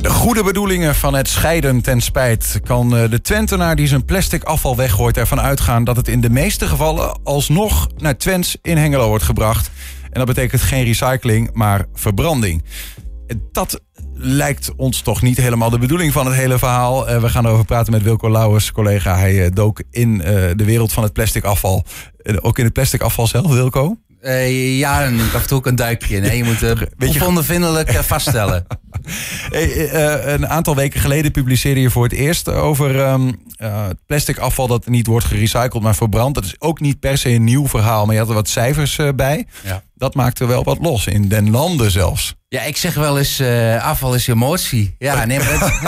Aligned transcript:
De 0.00 0.10
goede 0.10 0.42
bedoelingen 0.42 0.94
van 0.94 1.14
het 1.14 1.28
scheiden 1.28 1.80
ten 1.80 2.00
spijt 2.00 2.60
kan 2.64 2.96
eh, 2.96 3.10
de 3.10 3.20
Twentenaar 3.20 3.76
die 3.76 3.86
zijn 3.86 4.04
plastic 4.04 4.42
afval 4.42 4.76
weggooit 4.76 5.16
ervan 5.16 5.40
uitgaan 5.40 5.84
dat 5.84 5.96
het 5.96 6.08
in 6.08 6.20
de 6.20 6.30
meeste 6.30 6.66
gevallen 6.66 7.18
alsnog 7.24 7.88
naar 7.96 8.16
Twents 8.16 8.56
in 8.62 8.76
Hengelo 8.76 9.08
wordt 9.08 9.24
gebracht. 9.24 9.70
En 10.02 10.12
dat 10.12 10.26
betekent 10.26 10.60
geen 10.60 10.84
recycling, 10.84 11.50
maar 11.52 11.86
verbranding. 11.92 12.64
Dat 13.52 13.80
lijkt 14.14 14.70
ons 14.76 15.00
toch 15.00 15.22
niet 15.22 15.36
helemaal 15.36 15.70
de 15.70 15.78
bedoeling 15.78 16.12
van 16.12 16.26
het 16.26 16.34
hele 16.34 16.58
verhaal. 16.58 17.08
Eh, 17.08 17.20
we 17.20 17.28
gaan 17.28 17.46
erover 17.46 17.64
praten 17.64 17.92
met 17.92 18.02
Wilco 18.02 18.30
Lauwers, 18.30 18.72
collega. 18.72 19.16
Hij 19.16 19.44
eh, 19.44 19.50
dook 19.52 19.82
in 19.90 20.18
de 20.56 20.64
wereld 20.64 20.92
van 20.92 21.02
het 21.02 21.12
plastic 21.12 21.44
afval. 21.44 21.84
ook 22.40 22.58
in 22.58 22.64
het 22.64 22.72
plastic 22.72 23.02
afval 23.02 23.26
zelf, 23.26 23.52
Wilco? 23.52 23.96
Uh, 24.24 24.78
ja, 24.78 25.04
en 25.04 25.20
af 25.20 25.40
en 25.42 25.46
toe 25.46 25.58
ook 25.58 25.66
een 25.66 25.76
duikje. 25.76 26.20
Nee, 26.20 26.36
je 26.36 26.44
moet 26.44 26.62
uh, 26.62 27.26
onvindelijk 27.26 27.92
uh, 27.92 27.98
vaststellen. 27.98 28.66
hey, 29.52 29.92
een 30.34 30.48
aantal 30.48 30.76
weken 30.76 31.00
geleden 31.00 31.30
publiceerde 31.30 31.80
je 31.80 31.90
voor 31.90 32.02
het 32.02 32.12
eerst 32.12 32.48
over 32.48 33.08
um, 33.08 33.42
plastic 34.06 34.38
afval 34.38 34.66
dat 34.66 34.86
niet 34.86 35.06
wordt 35.06 35.26
gerecycled, 35.26 35.82
maar 35.82 35.94
verbrand. 35.94 36.34
Dat 36.34 36.44
is 36.44 36.54
ook 36.58 36.80
niet 36.80 37.00
per 37.00 37.18
se 37.18 37.30
een 37.30 37.44
nieuw 37.44 37.68
verhaal, 37.68 38.04
maar 38.04 38.14
je 38.14 38.20
had 38.20 38.28
er 38.28 38.34
wat 38.34 38.48
cijfers 38.48 38.98
bij. 39.16 39.46
Ja. 39.64 39.82
Dat 39.94 40.14
maakte 40.14 40.46
wel 40.46 40.64
wat 40.64 40.78
los, 40.80 41.06
in 41.06 41.28
den 41.28 41.50
landen 41.50 41.90
zelfs. 41.90 42.34
Ja, 42.48 42.62
ik 42.62 42.76
zeg 42.76 42.94
wel 42.94 43.18
eens, 43.18 43.42
afval 43.80 44.14
is 44.14 44.26
emotie. 44.26 44.94
Ja, 44.98 45.24
nee, 45.24 45.38
maar, 45.38 45.80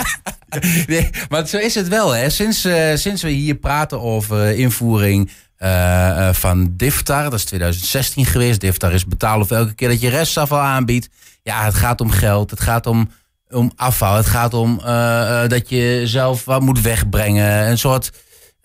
nee, 0.86 1.10
maar 1.28 1.46
zo 1.46 1.56
is 1.56 1.74
het 1.74 1.88
wel. 1.88 2.14
Hè. 2.14 2.30
Sinds, 2.30 2.68
sinds 2.94 3.22
we 3.22 3.30
hier 3.30 3.54
praten 3.54 4.00
over 4.00 4.56
invoering 4.56 5.30
uh, 5.62 6.32
van 6.32 6.72
Diftar. 6.76 7.22
Dat 7.22 7.32
is 7.32 7.44
2016 7.44 8.26
geweest. 8.26 8.60
Diftar 8.60 8.92
is 8.92 9.06
betalen 9.06 9.46
voor 9.46 9.56
elke 9.56 9.74
keer 9.74 9.88
dat 9.88 10.00
je 10.00 10.08
restafval 10.08 10.60
aanbiedt. 10.60 11.08
Ja, 11.42 11.64
het 11.64 11.74
gaat 11.74 12.00
om 12.00 12.10
geld. 12.10 12.50
Het 12.50 12.60
gaat 12.60 12.86
om, 12.86 13.10
om 13.50 13.72
afval. 13.76 14.16
Het 14.16 14.26
gaat 14.26 14.54
om 14.54 14.80
uh, 14.84 15.48
dat 15.48 15.68
je 15.68 16.02
zelf 16.04 16.44
wat 16.44 16.60
moet 16.60 16.80
wegbrengen. 16.80 17.68
Een 17.68 17.78
soort 17.78 18.10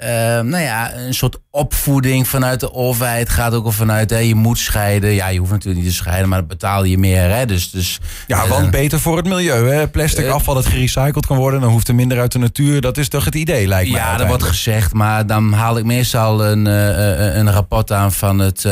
uh, 0.03 0.08
nou 0.42 0.58
ja, 0.58 0.95
een 0.95 1.14
soort 1.14 1.38
opvoeding 1.52 2.28
vanuit 2.28 2.59
de 2.59 2.73
overheid 2.73 3.30
gaat 3.30 3.53
ook 3.53 3.66
al 3.66 3.72
vanuit, 3.72 4.09
hè, 4.09 4.17
je 4.17 4.36
moet 4.36 4.58
scheiden. 4.58 5.14
Ja, 5.14 5.28
je 5.28 5.39
hoeft 5.39 5.52
natuurlijk 5.52 5.84
niet 5.84 5.89
te 5.89 5.98
scheiden, 5.98 6.30
maar 6.30 6.39
dan 6.39 6.48
betaal 6.48 6.84
je 6.84 6.98
meer. 6.98 7.30
Hè, 7.30 7.45
dus, 7.45 7.72
dus, 7.72 8.00
ja, 8.28 8.44
uh, 8.44 8.50
want 8.50 8.72
beter 8.72 9.00
voor 9.00 9.17
het 9.17 9.28
milieu. 9.28 9.70
Hè? 9.70 9.88
Plastic 9.88 10.26
uh, 10.26 10.34
afval 10.34 10.54
dat 10.54 10.66
gerecycled 10.66 11.26
kan 11.26 11.38
worden, 11.38 11.62
dan 11.62 11.70
hoeft 11.70 11.88
er 11.88 11.95
minder 11.95 12.20
uit 12.20 12.31
de 12.31 12.39
natuur. 12.39 12.81
Dat 12.81 12.98
is 12.98 13.09
toch 13.09 13.26
het 13.26 13.36
idee, 13.36 13.67
lijkt 13.67 13.92
me. 13.92 13.98
Ja, 13.98 14.17
dat 14.17 14.28
wordt 14.28 14.44
gezegd, 14.44 14.94
maar 14.94 15.28
dan 15.28 15.54
haal 15.54 15.78
ik 15.78 15.84
meestal 15.84 16.45
een, 16.45 16.66
een 16.66 17.52
rapport 17.52 17.92
aan 17.92 18.11
van 18.11 18.39
het 18.39 18.66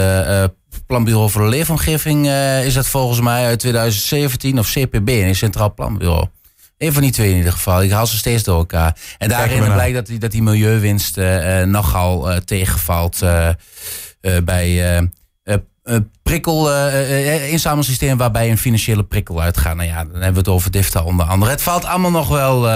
Planbureau 0.87 1.29
voor 1.29 1.41
de 1.41 1.49
Leefomgeving. 1.49 2.29
is 2.63 2.73
dat 2.73 2.87
volgens 2.87 3.21
mij 3.21 3.45
uit 3.45 3.59
2017 3.59 4.59
of 4.59 4.71
CPB, 4.71 5.07
een 5.07 5.35
Centraal 5.35 5.73
Planbureau. 5.73 6.27
Een 6.85 6.93
van 6.93 7.01
die 7.01 7.11
twee 7.11 7.29
in 7.29 7.37
ieder 7.37 7.51
geval. 7.51 7.83
Ik 7.83 7.91
haal 7.91 8.07
ze 8.07 8.17
steeds 8.17 8.43
door 8.43 8.57
elkaar. 8.57 8.97
En 9.17 9.29
daarin 9.29 9.73
blijkt 9.73 9.95
dat 9.95 10.05
die, 10.05 10.19
dat 10.19 10.31
die 10.31 10.43
milieuwinst 10.43 11.17
uh, 11.17 11.61
nogal 11.61 12.31
uh, 12.31 12.37
tegenvalt 12.37 13.21
uh, 13.23 13.49
bij 14.43 15.09
prikkel, 16.23 16.73
inzamelsysteem 17.49 18.17
waarbij 18.17 18.49
een 18.49 18.57
financiële 18.57 19.03
prikkel 19.03 19.41
uitgaat. 19.41 19.75
Nou 19.75 19.87
ja, 19.89 20.03
dan 20.03 20.13
hebben 20.13 20.33
we 20.33 20.37
het 20.37 20.47
over 20.47 20.71
DIFTA 20.71 21.03
onder 21.03 21.25
andere. 21.25 21.51
Het 21.51 21.61
valt 21.61 21.85
allemaal 21.85 22.11
nog 22.11 22.27
wel 22.27 22.69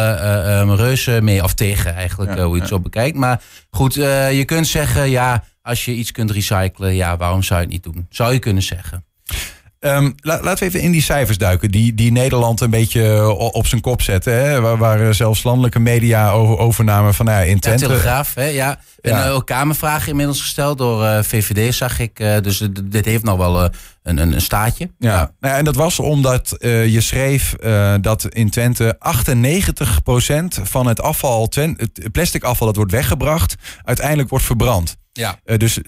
um, 0.59 0.73
reuze 0.73 1.19
mee 1.21 1.43
of 1.43 1.53
tegen 1.53 1.95
eigenlijk, 1.95 2.35
ja, 2.35 2.43
hoe 2.43 2.55
je 2.55 2.59
het 2.59 2.69
zo 2.69 2.79
bekijkt. 2.79 3.17
Maar 3.17 3.41
goed, 3.69 3.93
je 3.93 4.43
kunt 4.45 4.67
zeggen, 4.67 5.09
ja, 5.09 5.43
als 5.61 5.85
je 5.85 5.93
iets 5.93 6.11
kunt 6.11 6.31
recyclen, 6.31 6.95
ja, 6.95 7.17
waarom 7.17 7.43
zou 7.43 7.59
je 7.59 7.65
het 7.65 7.73
niet 7.73 7.83
doen? 7.83 8.05
Zou 8.09 8.33
je 8.33 8.39
kunnen 8.39 8.63
zeggen. 8.63 9.03
Um, 9.79 10.15
laten 10.21 10.57
we 10.57 10.65
even 10.65 10.81
in 10.81 10.91
die 10.91 11.01
cijfers 11.01 11.37
duiken, 11.37 11.71
die, 11.71 11.93
die 11.93 12.11
Nederland 12.11 12.61
een 12.61 12.69
beetje 12.69 13.03
eh, 13.03 13.29
op 13.37 13.67
zijn 13.67 13.81
kop 13.81 14.01
zetten. 14.01 14.33
Hè? 14.33 14.61
Waar, 14.61 14.77
waar 14.77 15.13
zelfs 15.13 15.43
landelijke 15.43 15.79
media 15.79 16.31
over, 16.31 16.57
overnamen 16.57 17.13
van 17.13 17.25
nou 17.25 17.37
ja, 17.39 17.45
in 17.45 17.59
Twente. 17.59 17.83
Ja, 17.83 17.89
Telegraaf, 17.89 18.33
hè? 18.33 18.45
ja. 18.45 18.79
En 19.01 19.11
ja. 19.11 19.29
ook 19.29 19.45
Kamervragen 19.45 20.09
inmiddels 20.09 20.41
gesteld 20.41 20.77
door 20.77 21.03
uh, 21.03 21.19
VVD, 21.21 21.75
zag 21.75 21.99
ik. 21.99 22.19
Uh, 22.19 22.37
dus 22.41 22.69
dit 22.83 23.05
heeft 23.05 23.23
nog 23.23 23.37
wel 23.37 23.63
uh, 23.63 23.69
een, 24.03 24.17
een, 24.17 24.33
een, 24.33 24.41
staatje. 24.41 24.91
Ja, 24.97 25.11
ja. 25.11 25.31
Nou 25.39 25.57
en 25.57 25.65
dat 25.65 25.75
was 25.75 25.99
omdat 25.99 26.55
je 26.59 27.01
schreef 27.01 27.55
dat 28.01 28.25
in 28.29 28.49
Twente 28.49 28.97
98% 30.59 30.61
van 30.63 30.87
het 30.87 31.01
afval, 31.01 31.49
het 31.53 32.11
plastic 32.11 32.43
afval 32.43 32.67
dat 32.67 32.75
wordt 32.75 32.91
weggebracht, 32.91 33.55
uiteindelijk 33.83 34.29
wordt 34.29 34.45
verbrand. 34.45 34.97
Ja. 35.11 35.39
dus 35.57 35.79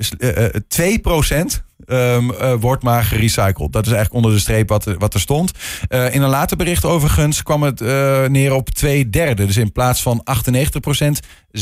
2% 0.82 1.62
um, 1.88 2.32
uh, 2.32 2.54
wordt 2.60 2.84
maar 2.84 3.04
gerecycled. 3.04 3.72
Dat 3.72 3.86
is 3.86 3.92
eigenlijk 3.92 4.14
onder 4.14 4.32
de 4.32 4.40
streep 4.40 4.70
wat, 4.70 4.84
wat 4.98 5.14
er 5.14 5.20
stond. 5.20 5.52
Uh, 5.90 6.14
in 6.14 6.22
een 6.22 6.30
later 6.30 6.58
bericht 6.58 6.86
overigens 6.86 7.44
kwam 7.44 7.64
het 7.64 7.82
uh, 7.82 8.26
neer 8.26 8.54
op 8.54 8.70
twee 8.70 9.10
derde. 9.10 9.46
Dus 9.46 9.58
in 9.58 9.72
plaats 9.72 10.02
van 10.02 10.24
98% 10.24 11.52
66% 11.52 11.62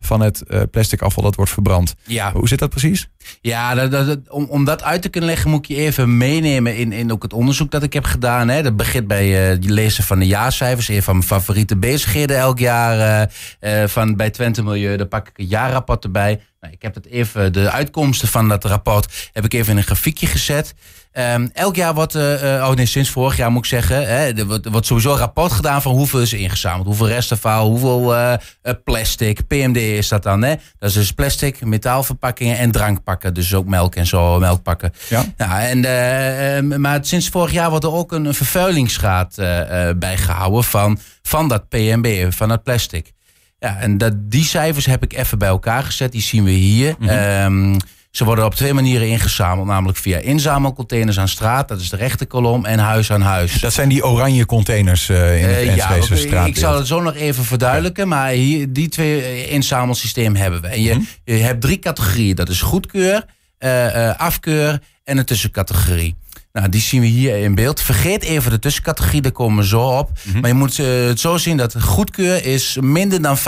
van 0.00 0.20
het 0.20 0.42
plastic 0.70 1.02
afval 1.02 1.22
dat 1.22 1.34
wordt 1.34 1.50
verbrand. 1.50 1.94
Ja. 2.06 2.32
Hoe 2.32 2.48
zit 2.48 2.58
dat 2.58 2.70
precies? 2.70 3.08
Ja, 3.40 3.74
dat, 3.74 3.90
dat, 3.90 4.18
om, 4.28 4.44
om 4.44 4.64
dat 4.64 4.82
uit 4.82 5.02
te 5.02 5.08
kunnen 5.08 5.30
leggen 5.30 5.50
moet 5.50 5.68
je 5.68 5.76
even 5.76 6.16
meenemen 6.16 6.76
in, 6.76 6.92
in 6.92 7.12
ook 7.12 7.22
het 7.22 7.32
onderzoek 7.32 7.70
dat 7.70 7.82
ik 7.82 7.92
heb 7.92 8.04
gedaan. 8.04 8.48
Hè. 8.48 8.62
Dat 8.62 8.76
begint 8.76 9.06
bij 9.06 9.28
het 9.28 9.64
lezen 9.64 10.04
van 10.04 10.18
de 10.18 10.26
jaarcijfers. 10.26 10.88
Een 10.88 11.02
van 11.02 11.14
mijn 11.14 11.26
favoriete 11.26 11.76
bezigheden 11.76 12.36
elk 12.36 12.58
jaar 12.58 13.30
van 13.86 14.16
bij 14.16 14.30
Twente 14.30 14.62
Milieu. 14.62 14.96
Daar 14.96 15.06
pak 15.06 15.28
ik 15.28 15.36
het 15.36 15.50
jaarrapport 15.50 16.04
erbij. 16.04 16.40
Nou, 16.60 16.72
ik 16.72 16.82
heb 16.82 16.94
het 16.94 17.06
even, 17.06 17.52
de 17.52 17.70
uitkomsten 17.70 18.28
van 18.28 18.48
dat 18.48 18.64
rapport 18.64 19.30
heb 19.32 19.44
ik 19.44 19.52
even 19.52 19.72
in 19.72 19.76
een 19.76 19.82
grafiekje 19.82 20.26
gezet. 20.26 20.74
Um, 21.12 21.50
elk 21.52 21.76
jaar 21.76 21.94
wordt, 21.94 22.14
uh, 22.14 22.22
oh 22.68 22.70
nee, 22.70 22.86
sinds 22.86 23.10
vorig 23.10 23.36
jaar 23.36 23.50
moet 23.50 23.64
ik 23.64 23.70
zeggen, 23.70 23.96
hè, 23.96 24.32
er, 24.32 24.46
wordt, 24.46 24.64
er 24.64 24.70
wordt 24.70 24.86
sowieso 24.86 25.12
een 25.12 25.18
rapport 25.18 25.52
gedaan 25.52 25.82
van 25.82 25.92
hoeveel 25.92 26.20
is 26.20 26.32
ingezameld. 26.32 26.86
Hoeveel 26.86 27.08
restafval, 27.08 27.68
hoeveel 27.68 28.14
uh, 28.14 28.34
plastic, 28.84 29.46
PMD 29.46 29.76
is 29.76 30.08
dat 30.08 30.22
dan. 30.22 30.42
Hè? 30.42 30.54
Dat 30.78 30.88
is 30.88 30.94
dus 30.94 31.12
plastic, 31.12 31.64
metaalverpakkingen 31.64 32.58
en 32.58 32.70
drankpakken. 32.70 33.34
Dus 33.34 33.54
ook 33.54 33.66
melk 33.66 33.94
en 33.94 34.06
zo, 34.06 34.38
melkpakken. 34.38 34.92
Ja. 35.08 35.24
Nou, 35.36 35.60
en, 35.60 35.78
uh, 36.64 36.78
maar 36.78 36.98
sinds 37.02 37.28
vorig 37.28 37.52
jaar 37.52 37.70
wordt 37.70 37.84
er 37.84 37.92
ook 37.92 38.12
een, 38.12 38.24
een 38.24 38.34
vervuilingsgraad 38.34 39.34
bijgehouden 39.96 40.64
van, 40.64 40.98
van 41.22 41.48
dat 41.48 41.68
PMB, 41.68 42.32
van 42.32 42.48
dat 42.48 42.62
plastic. 42.62 43.12
Ja, 43.60 43.78
en 43.78 43.98
dat, 43.98 44.12
die 44.16 44.44
cijfers 44.44 44.86
heb 44.86 45.02
ik 45.02 45.12
even 45.12 45.38
bij 45.38 45.48
elkaar 45.48 45.82
gezet. 45.82 46.12
Die 46.12 46.22
zien 46.22 46.44
we 46.44 46.50
hier. 46.50 46.94
Mm 46.98 47.08
-hmm. 47.08 47.72
um, 47.72 47.76
ze 48.10 48.24
worden 48.24 48.44
op 48.44 48.54
twee 48.54 48.74
manieren 48.74 49.08
ingezameld, 49.08 49.66
namelijk 49.66 49.98
via 49.98 50.18
inzamelcontainers 50.18 51.18
aan 51.18 51.28
straat, 51.28 51.68
dat 51.68 51.80
is 51.80 51.88
de 51.88 51.96
rechterkolom, 51.96 52.64
en 52.64 52.78
huis 52.78 53.12
aan 53.12 53.20
huis. 53.20 53.60
Dat 53.60 53.72
zijn 53.72 53.88
die 53.88 54.06
oranje 54.06 54.46
containers 54.46 55.08
uh, 55.08 55.42
in 55.42 55.48
het 55.48 55.66
uh, 55.66 55.76
ja, 55.76 56.00
straat. 56.00 56.46
Ik 56.46 56.56
zal 56.56 56.76
het 56.76 56.86
zo 56.86 57.00
nog 57.00 57.14
even 57.14 57.44
verduidelijken, 57.44 58.08
maar 58.08 58.28
hier, 58.28 58.72
die 58.72 58.88
twee 58.88 59.48
inzamelsysteem 59.48 60.36
hebben 60.36 60.60
we. 60.60 60.68
En 60.68 60.82
je, 60.82 60.94
mm 60.94 60.96
-hmm. 60.96 61.34
je 61.36 61.42
hebt 61.42 61.60
drie 61.60 61.78
categorieën, 61.78 62.34
dat 62.34 62.48
is 62.48 62.60
goedkeur, 62.60 63.24
uh, 63.58 64.14
afkeur 64.16 64.82
en 65.04 65.18
een 65.18 65.24
tussencategorie. 65.24 66.16
Nou, 66.52 66.68
die 66.68 66.80
zien 66.80 67.00
we 67.00 67.06
hier 67.06 67.36
in 67.36 67.54
beeld. 67.54 67.80
Vergeet 67.80 68.22
even 68.22 68.50
de 68.50 68.58
tussencategorie, 68.58 69.20
daar 69.20 69.32
komen 69.32 69.58
we 69.58 69.68
zo 69.68 69.80
op. 69.80 70.08
Mm 70.08 70.32
-hmm. 70.32 70.40
Maar 70.40 70.50
je 70.50 70.56
moet 70.56 70.78
uh, 70.78 71.06
het 71.06 71.20
zo 71.20 71.36
zien 71.36 71.56
dat 71.56 71.82
goedkeur 71.82 72.44
is 72.46 72.76
minder 72.80 73.22
dan 73.22 73.38
15% 73.38 73.40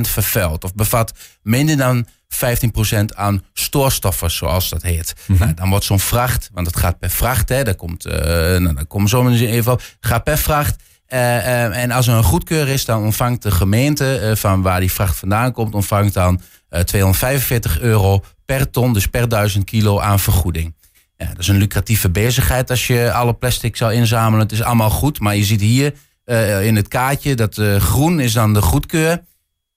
vervuild. 0.00 0.64
Of 0.64 0.74
bevat 0.74 1.12
minder 1.42 1.76
dan 1.76 2.06
15% 2.32 3.04
aan 3.14 3.44
stoorstoffen, 3.52 4.30
zoals 4.30 4.68
dat 4.68 4.82
heet. 4.82 5.14
Mm 5.16 5.36
-hmm. 5.36 5.44
nou, 5.44 5.56
dan 5.56 5.68
wordt 5.68 5.84
zo'n 5.84 6.00
vracht, 6.00 6.50
want 6.52 6.66
het 6.66 6.76
gaat 6.76 6.98
per 6.98 7.10
vracht, 7.10 7.48
hè, 7.48 7.62
daar 7.64 7.74
komt, 7.74 8.06
uh, 8.06 8.14
nou, 8.14 8.74
daar 8.74 8.86
komen 8.86 9.08
zo 9.08 9.28
even 9.28 9.72
op, 9.72 9.82
gaat 10.00 10.24
per 10.24 10.38
vracht. 10.38 10.82
Uh, 11.08 11.82
en 11.82 11.90
als 11.90 12.06
er 12.06 12.14
een 12.14 12.22
goedkeur 12.22 12.68
is, 12.68 12.84
dan 12.84 13.02
ontvangt 13.02 13.42
de 13.42 13.50
gemeente 13.50 14.32
van 14.36 14.62
waar 14.62 14.80
die 14.80 14.92
vracht 14.92 15.16
vandaan 15.16 15.52
komt, 15.52 15.74
ontvangt 15.74 16.14
dan 16.14 16.40
245 16.84 17.80
euro 17.80 18.24
per 18.44 18.70
ton, 18.70 18.92
dus 18.92 19.06
per 19.06 19.28
duizend 19.28 19.64
kilo 19.64 20.00
aan 20.00 20.20
vergoeding. 20.20 20.74
Ja, 21.22 21.28
dat 21.28 21.38
is 21.38 21.48
een 21.48 21.56
lucratieve 21.56 22.10
bezigheid 22.10 22.70
als 22.70 22.86
je 22.86 23.12
alle 23.12 23.34
plastic 23.34 23.76
zou 23.76 23.92
inzamelen. 23.92 24.40
Het 24.40 24.52
is 24.52 24.62
allemaal 24.62 24.90
goed, 24.90 25.20
maar 25.20 25.36
je 25.36 25.44
ziet 25.44 25.60
hier 25.60 25.92
uh, 26.26 26.66
in 26.66 26.76
het 26.76 26.88
kaartje 26.88 27.34
dat 27.34 27.56
uh, 27.56 27.76
groen 27.76 28.20
is 28.20 28.32
dan 28.32 28.54
de 28.54 28.62
goedkeur. 28.62 29.22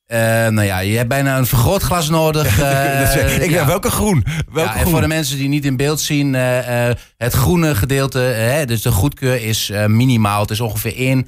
Uh, 0.08 0.18
nou 0.48 0.62
ja, 0.62 0.80
je 0.80 0.98
hebt 0.98 1.10
bijna 1.10 1.38
een 1.38 1.46
vergrootglas 1.46 2.10
nodig. 2.10 2.48
Ik 3.42 3.50
ja. 3.50 3.66
welke 3.66 3.90
groen? 3.90 4.26
Welke 4.52 4.70
ja, 4.70 4.76
en 4.76 4.90
voor 4.90 5.02
de 5.02 5.08
mensen 5.08 5.38
die 5.38 5.48
niet 5.48 5.66
in 5.66 5.78
beeld 5.78 6.00
zien, 6.00 6.34
het 7.18 7.34
groene 7.34 7.76
gedeelte, 7.76 8.64
dus 8.68 8.82
de 8.82 8.92
goedkeur 8.92 9.44
is 9.44 9.72
minimaal. 9.88 10.42
Het 10.42 10.52
is 10.52 10.60
ongeveer 10.60 10.96
1 10.96 11.28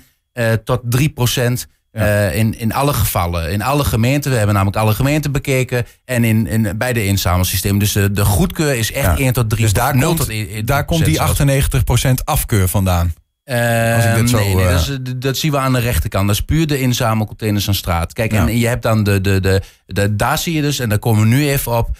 tot 0.64 0.81
3 0.84 1.10
procent. 1.10 1.68
Ja. 1.98 2.30
Uh, 2.30 2.36
in, 2.36 2.60
in 2.60 2.74
alle 2.74 2.94
gevallen, 2.94 3.52
in 3.52 3.62
alle 3.62 3.84
gemeenten. 3.84 4.32
We 4.32 4.38
hebben 4.38 4.56
namelijk 4.56 4.82
alle 4.82 4.94
gemeenten 4.94 5.32
bekeken. 5.32 5.86
En 6.06 6.24
in, 6.24 6.48
in, 6.48 6.78
bij 6.78 6.94
de 6.94 7.06
inzamelsysteem. 7.06 7.80
Dus 7.80 7.92
de, 7.92 8.12
de 8.12 8.26
goedkeur 8.26 8.76
is 8.76 8.92
echt 8.92 9.18
ja. 9.18 9.24
1 9.24 9.34
tot 9.34 9.50
3. 9.50 9.62
Dus 9.62 9.74
daar, 9.74 10.00
komt, 10.00 10.18
tot 10.18 10.30
1, 10.30 10.66
daar 10.66 10.86
komt 10.86 11.06
die 11.06 11.20
98% 11.20 12.24
afkeur 12.24 12.68
vandaan. 12.68 13.14
Uh, 13.46 13.96
Als 13.96 14.06
ik 14.06 14.16
dit 14.16 14.30
zo, 14.30 14.38
nee, 14.38 14.56
nee, 14.56 14.68
dat, 14.68 14.80
is, 14.80 14.98
dat, 15.16 15.38
zien 15.38 15.52
we 15.52 15.58
aan 15.58 15.74
de 15.74 15.80
rechterkant. 15.80 16.28
Dat 16.28 16.36
is 16.36 16.42
puur 16.42 16.68
de 16.68 16.80
inzamelcontainers 16.80 17.68
aan 17.68 17.74
straat. 17.74 18.14
Kijk, 18.14 18.32
ja. 18.32 18.48
en 18.48 18.58
je 18.58 18.68
hebt 18.68 18.84
dan 18.84 19.04
de, 19.04 19.22
de, 19.22 19.40
de, 19.40 19.62
de, 19.86 20.16
daar 20.16 20.38
zie 20.38 20.54
je 20.54 20.62
dus, 20.62 20.80
en 20.80 20.90
daar 20.90 21.00
komen 21.00 21.22
we 21.22 21.28
nu 21.28 21.50
even 21.50 21.78
op. 21.78 21.98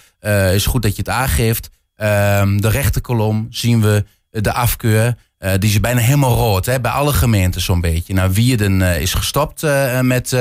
Is 0.52 0.66
goed 0.66 0.82
dat 0.82 0.96
je 0.96 0.98
het 0.98 1.08
aangeeft. 1.08 1.70
Uh, 1.96 2.06
de 2.56 2.68
rechterkolom 2.68 3.46
zien 3.50 3.80
we 3.80 4.04
de 4.30 4.52
afkeur. 4.52 5.14
Uh, 5.40 5.50
die 5.58 5.70
is 5.70 5.80
bijna 5.80 6.00
helemaal 6.00 6.34
rood, 6.34 6.66
hè, 6.66 6.80
bij 6.80 6.90
alle 6.90 7.12
gemeenten 7.12 7.60
zo'n 7.60 7.80
beetje. 7.80 8.14
Nou, 8.14 8.32
Wierden 8.32 8.80
uh, 8.80 9.00
is 9.00 9.14
gestopt 9.14 9.62
uh, 9.62 10.00
met, 10.00 10.36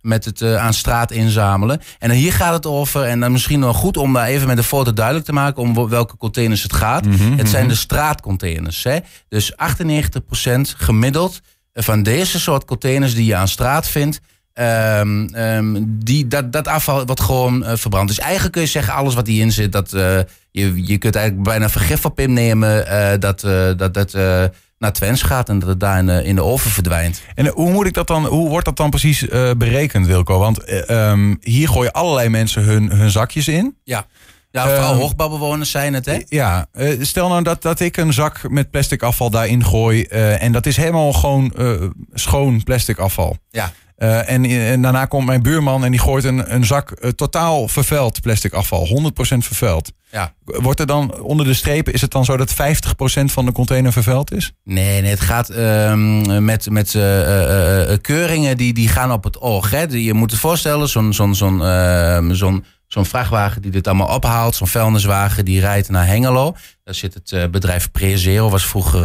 met 0.00 0.24
het 0.24 0.42
aan 0.42 0.74
straat 0.74 1.10
inzamelen. 1.10 1.80
En 1.98 2.10
hier 2.10 2.32
gaat 2.32 2.52
het 2.52 2.66
over, 2.66 3.02
en 3.02 3.20
dan 3.20 3.32
misschien 3.32 3.58
nog 3.58 3.76
goed 3.76 3.96
om 3.96 4.12
daar 4.12 4.26
even 4.26 4.46
met 4.46 4.56
de 4.56 4.62
foto 4.62 4.92
duidelijk 4.92 5.26
te 5.26 5.32
maken 5.32 5.62
om 5.62 5.88
welke 5.88 6.16
containers 6.16 6.62
het 6.62 6.72
gaat. 6.72 7.04
Mm 7.04 7.12
-hmm, 7.12 7.38
het 7.38 7.48
zijn 7.48 7.64
mhm. 7.64 7.72
de 7.72 7.78
straatcontainers. 7.78 8.82
Hè. 8.82 8.98
Dus 9.28 9.52
98% 9.52 9.56
gemiddeld 10.76 11.40
van 11.74 12.02
deze 12.02 12.40
soort 12.40 12.64
containers 12.64 13.14
die 13.14 13.24
je 13.24 13.36
aan 13.36 13.48
straat 13.48 13.88
vindt, 13.88 14.20
Um, 14.60 15.34
um, 15.34 15.98
die, 16.04 16.28
dat, 16.28 16.52
dat 16.52 16.68
afval 16.68 17.04
wat 17.04 17.20
gewoon 17.20 17.62
uh, 17.62 17.72
verbrand. 17.74 18.08
Dus 18.08 18.18
eigenlijk 18.18 18.52
kun 18.52 18.62
je 18.62 18.68
zeggen, 18.68 18.94
alles 18.94 19.14
wat 19.14 19.26
hierin 19.26 19.52
zit, 19.52 19.72
dat, 19.72 19.92
uh, 19.92 20.18
je, 20.58 20.86
je 20.86 20.98
kunt 20.98 21.16
eigenlijk 21.16 21.48
bijna 21.48 21.68
vergif 21.68 22.04
op 22.04 22.20
innemen 22.20 22.86
uh, 22.86 23.10
dat 23.18 23.40
dat, 23.78 23.94
dat 23.94 24.12
naar 24.78 24.92
Twens 24.92 25.22
gaat 25.22 25.48
en 25.48 25.58
dat 25.58 25.68
het 25.68 25.80
daar 25.80 25.98
in 25.98 26.06
de, 26.06 26.24
in 26.24 26.34
de 26.34 26.42
oven 26.42 26.70
verdwijnt. 26.70 27.22
En 27.34 27.46
hoe, 27.46 27.70
moet 27.70 27.86
ik 27.86 27.94
dat 27.94 28.06
dan, 28.06 28.26
hoe 28.26 28.48
wordt 28.48 28.64
dat 28.64 28.76
dan 28.76 28.90
precies 28.90 29.26
berekend, 29.56 30.06
Wilco? 30.06 30.38
Want 30.38 30.90
um, 30.90 31.38
hier 31.40 31.68
gooien 31.68 31.92
allerlei 31.92 32.28
mensen 32.28 32.62
hun, 32.62 32.90
hun 32.90 33.10
zakjes 33.10 33.48
in. 33.48 33.76
Ja. 33.84 34.06
Ja, 34.50 34.68
vooral 34.68 34.92
um, 34.92 34.98
hoogbouwbewoners 34.98 35.70
zijn 35.70 35.94
het, 35.94 36.06
hè? 36.06 36.22
Ja, 36.28 36.66
uh, 36.74 37.02
stel 37.04 37.28
nou 37.28 37.42
dat, 37.42 37.62
dat 37.62 37.80
ik 37.80 37.96
een 37.96 38.12
zak 38.12 38.50
met 38.50 38.70
plastic 38.70 39.02
afval 39.02 39.30
daarin 39.30 39.64
gooi. 39.64 40.06
Uh, 40.10 40.42
en 40.42 40.52
dat 40.52 40.66
is 40.66 40.76
helemaal 40.76 41.12
gewoon 41.12 41.52
schoon 42.12 42.62
plastic 42.62 42.98
afval. 42.98 43.36
Ja. 43.50 43.72
Uh, 43.98 44.30
en, 44.30 44.44
en, 44.44 44.82
daarna 44.82 45.04
komt 45.04 45.26
mijn 45.26 45.42
buurman 45.42 45.84
en 45.84 45.90
die 45.90 46.00
gooit 46.00 46.24
een, 46.24 46.54
een 46.54 46.64
zak 46.66 46.92
uh, 47.00 47.10
totaal 47.10 47.68
vervuild 47.68 48.20
plastic 48.20 48.52
afval. 48.52 49.12
100% 49.12 49.12
vervuild. 49.38 49.92
Ja. 50.10 50.34
Wordt 50.44 50.80
er 50.80 50.86
dan 50.86 51.20
onder 51.20 51.46
de 51.46 51.54
strepen, 51.54 51.92
is 51.92 52.00
het 52.00 52.10
dan 52.10 52.24
zo 52.24 52.36
dat 52.36 52.52
50% 52.52 52.56
van 53.24 53.44
de 53.44 53.52
container 53.52 53.92
vervuild 53.92 54.32
is? 54.32 54.52
Nee, 54.64 55.00
nee 55.00 55.10
het 55.10 55.20
gaat 55.20 55.56
um, 55.56 56.44
met, 56.44 56.70
met 56.70 56.90
keuringen 58.00 58.56
die, 58.56 58.72
die 58.74 58.88
gaan 58.88 59.12
op 59.12 59.24
het 59.24 59.40
oog. 59.40 59.70
Hè. 59.70 59.82
Je 59.82 60.14
moet 60.14 60.30
je 60.30 60.36
voorstellen, 60.36 60.88
zo'n 60.88 61.12
zo'n 61.12 61.34
zo'n 61.34 61.62
ehm, 61.62 62.32
zo'n 62.32 62.64
zo'n 62.86 63.06
vrachtwagen 63.06 63.62
die 63.62 63.70
dit 63.70 63.86
allemaal 63.86 64.14
ophaalt, 64.14 64.54
zo'n 64.54 64.66
vuilniswagen 64.66 65.44
die 65.44 65.60
rijdt 65.60 65.88
naar 65.88 66.06
Hengelo. 66.06 66.56
Daar 66.84 66.94
zit 66.94 67.14
het 67.14 67.50
bedrijf 67.50 67.90
Prezero, 67.90 68.50
was 68.50 68.66
vroeger, 68.66 69.02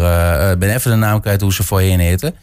ben 0.58 0.74
even 0.74 0.92
de 0.92 0.98
naam 0.98 1.22
kwijt 1.22 1.42
hoe 1.42 1.54
ze 1.54 1.64
voorheen 1.64 2.00
heten. 2.00 2.36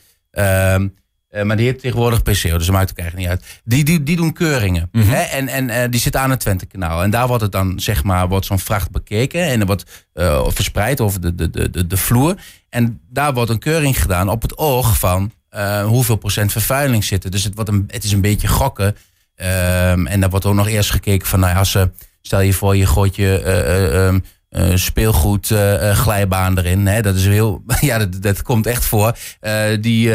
Ehm, 1.30 1.40
uh, 1.40 1.46
maar 1.46 1.56
die 1.56 1.66
heeft 1.66 1.80
tegenwoordig 1.80 2.22
PCO, 2.22 2.56
dus 2.56 2.66
dat 2.66 2.74
maakt 2.74 2.90
ook 2.90 2.98
eigenlijk 2.98 3.16
niet 3.16 3.38
uit. 3.38 3.60
Die, 3.64 3.84
die, 3.84 4.02
die 4.02 4.16
doen 4.16 4.32
keuringen. 4.32 4.88
Mm 4.92 5.02
-hmm. 5.02 5.10
hè? 5.10 5.20
En, 5.20 5.48
en 5.48 5.68
uh, 5.68 5.84
die 5.90 6.00
zitten 6.00 6.20
aan 6.20 6.30
het 6.30 6.40
Twente-kanaal. 6.40 7.02
En 7.02 7.10
daar 7.10 7.26
wordt 7.26 7.42
het 7.42 7.52
dan, 7.52 7.80
zeg 7.80 8.04
maar, 8.04 8.28
wordt 8.28 8.46
zo'n 8.46 8.58
vracht 8.58 8.90
bekeken. 8.90 9.44
En 9.44 9.60
er 9.60 9.66
wordt 9.66 10.08
uh, 10.14 10.48
verspreid 10.48 11.00
over 11.00 11.20
de, 11.20 11.34
de, 11.34 11.70
de, 11.70 11.86
de 11.86 11.96
vloer. 11.96 12.34
En 12.68 13.00
daar 13.08 13.34
wordt 13.34 13.50
een 13.50 13.58
keuring 13.58 14.00
gedaan 14.00 14.28
op 14.28 14.42
het 14.42 14.58
oog 14.58 14.98
van 14.98 15.32
hoeveel 15.84 16.16
procent 16.16 16.52
vervuiling 16.52 17.04
zit 17.04 17.24
er. 17.24 17.30
Dus 17.30 17.44
het, 17.44 17.54
wordt 17.54 17.70
een, 17.70 17.84
het 17.86 18.04
is 18.04 18.12
een 18.12 18.20
beetje 18.20 18.48
gokken. 18.48 18.86
Um, 18.86 20.06
en 20.06 20.20
daar 20.20 20.30
wordt 20.30 20.44
ook 20.44 20.54
nog 20.54 20.68
eerst 20.68 20.90
gekeken 20.90 21.26
van, 21.26 21.40
nou 21.40 21.52
ja, 21.52 21.58
als 21.58 21.70
ze, 21.70 21.90
stel 22.22 22.40
je 22.40 22.52
voor, 22.52 22.76
je 22.76 22.86
gooit 22.86 23.16
je... 23.16 24.22
Uh, 24.56 24.74
speelgoed 24.74 25.50
uh, 25.50 25.90
glijbaan 25.90 26.58
erin. 26.58 26.86
Hè? 26.86 27.02
Dat 27.02 27.14
is 27.14 27.26
heel, 27.26 27.62
ja, 27.80 27.98
dat, 27.98 28.22
dat 28.22 28.42
komt 28.42 28.66
echt 28.66 28.84
voor. 28.84 29.16
Uh, 29.40 29.52
die, 29.80 30.12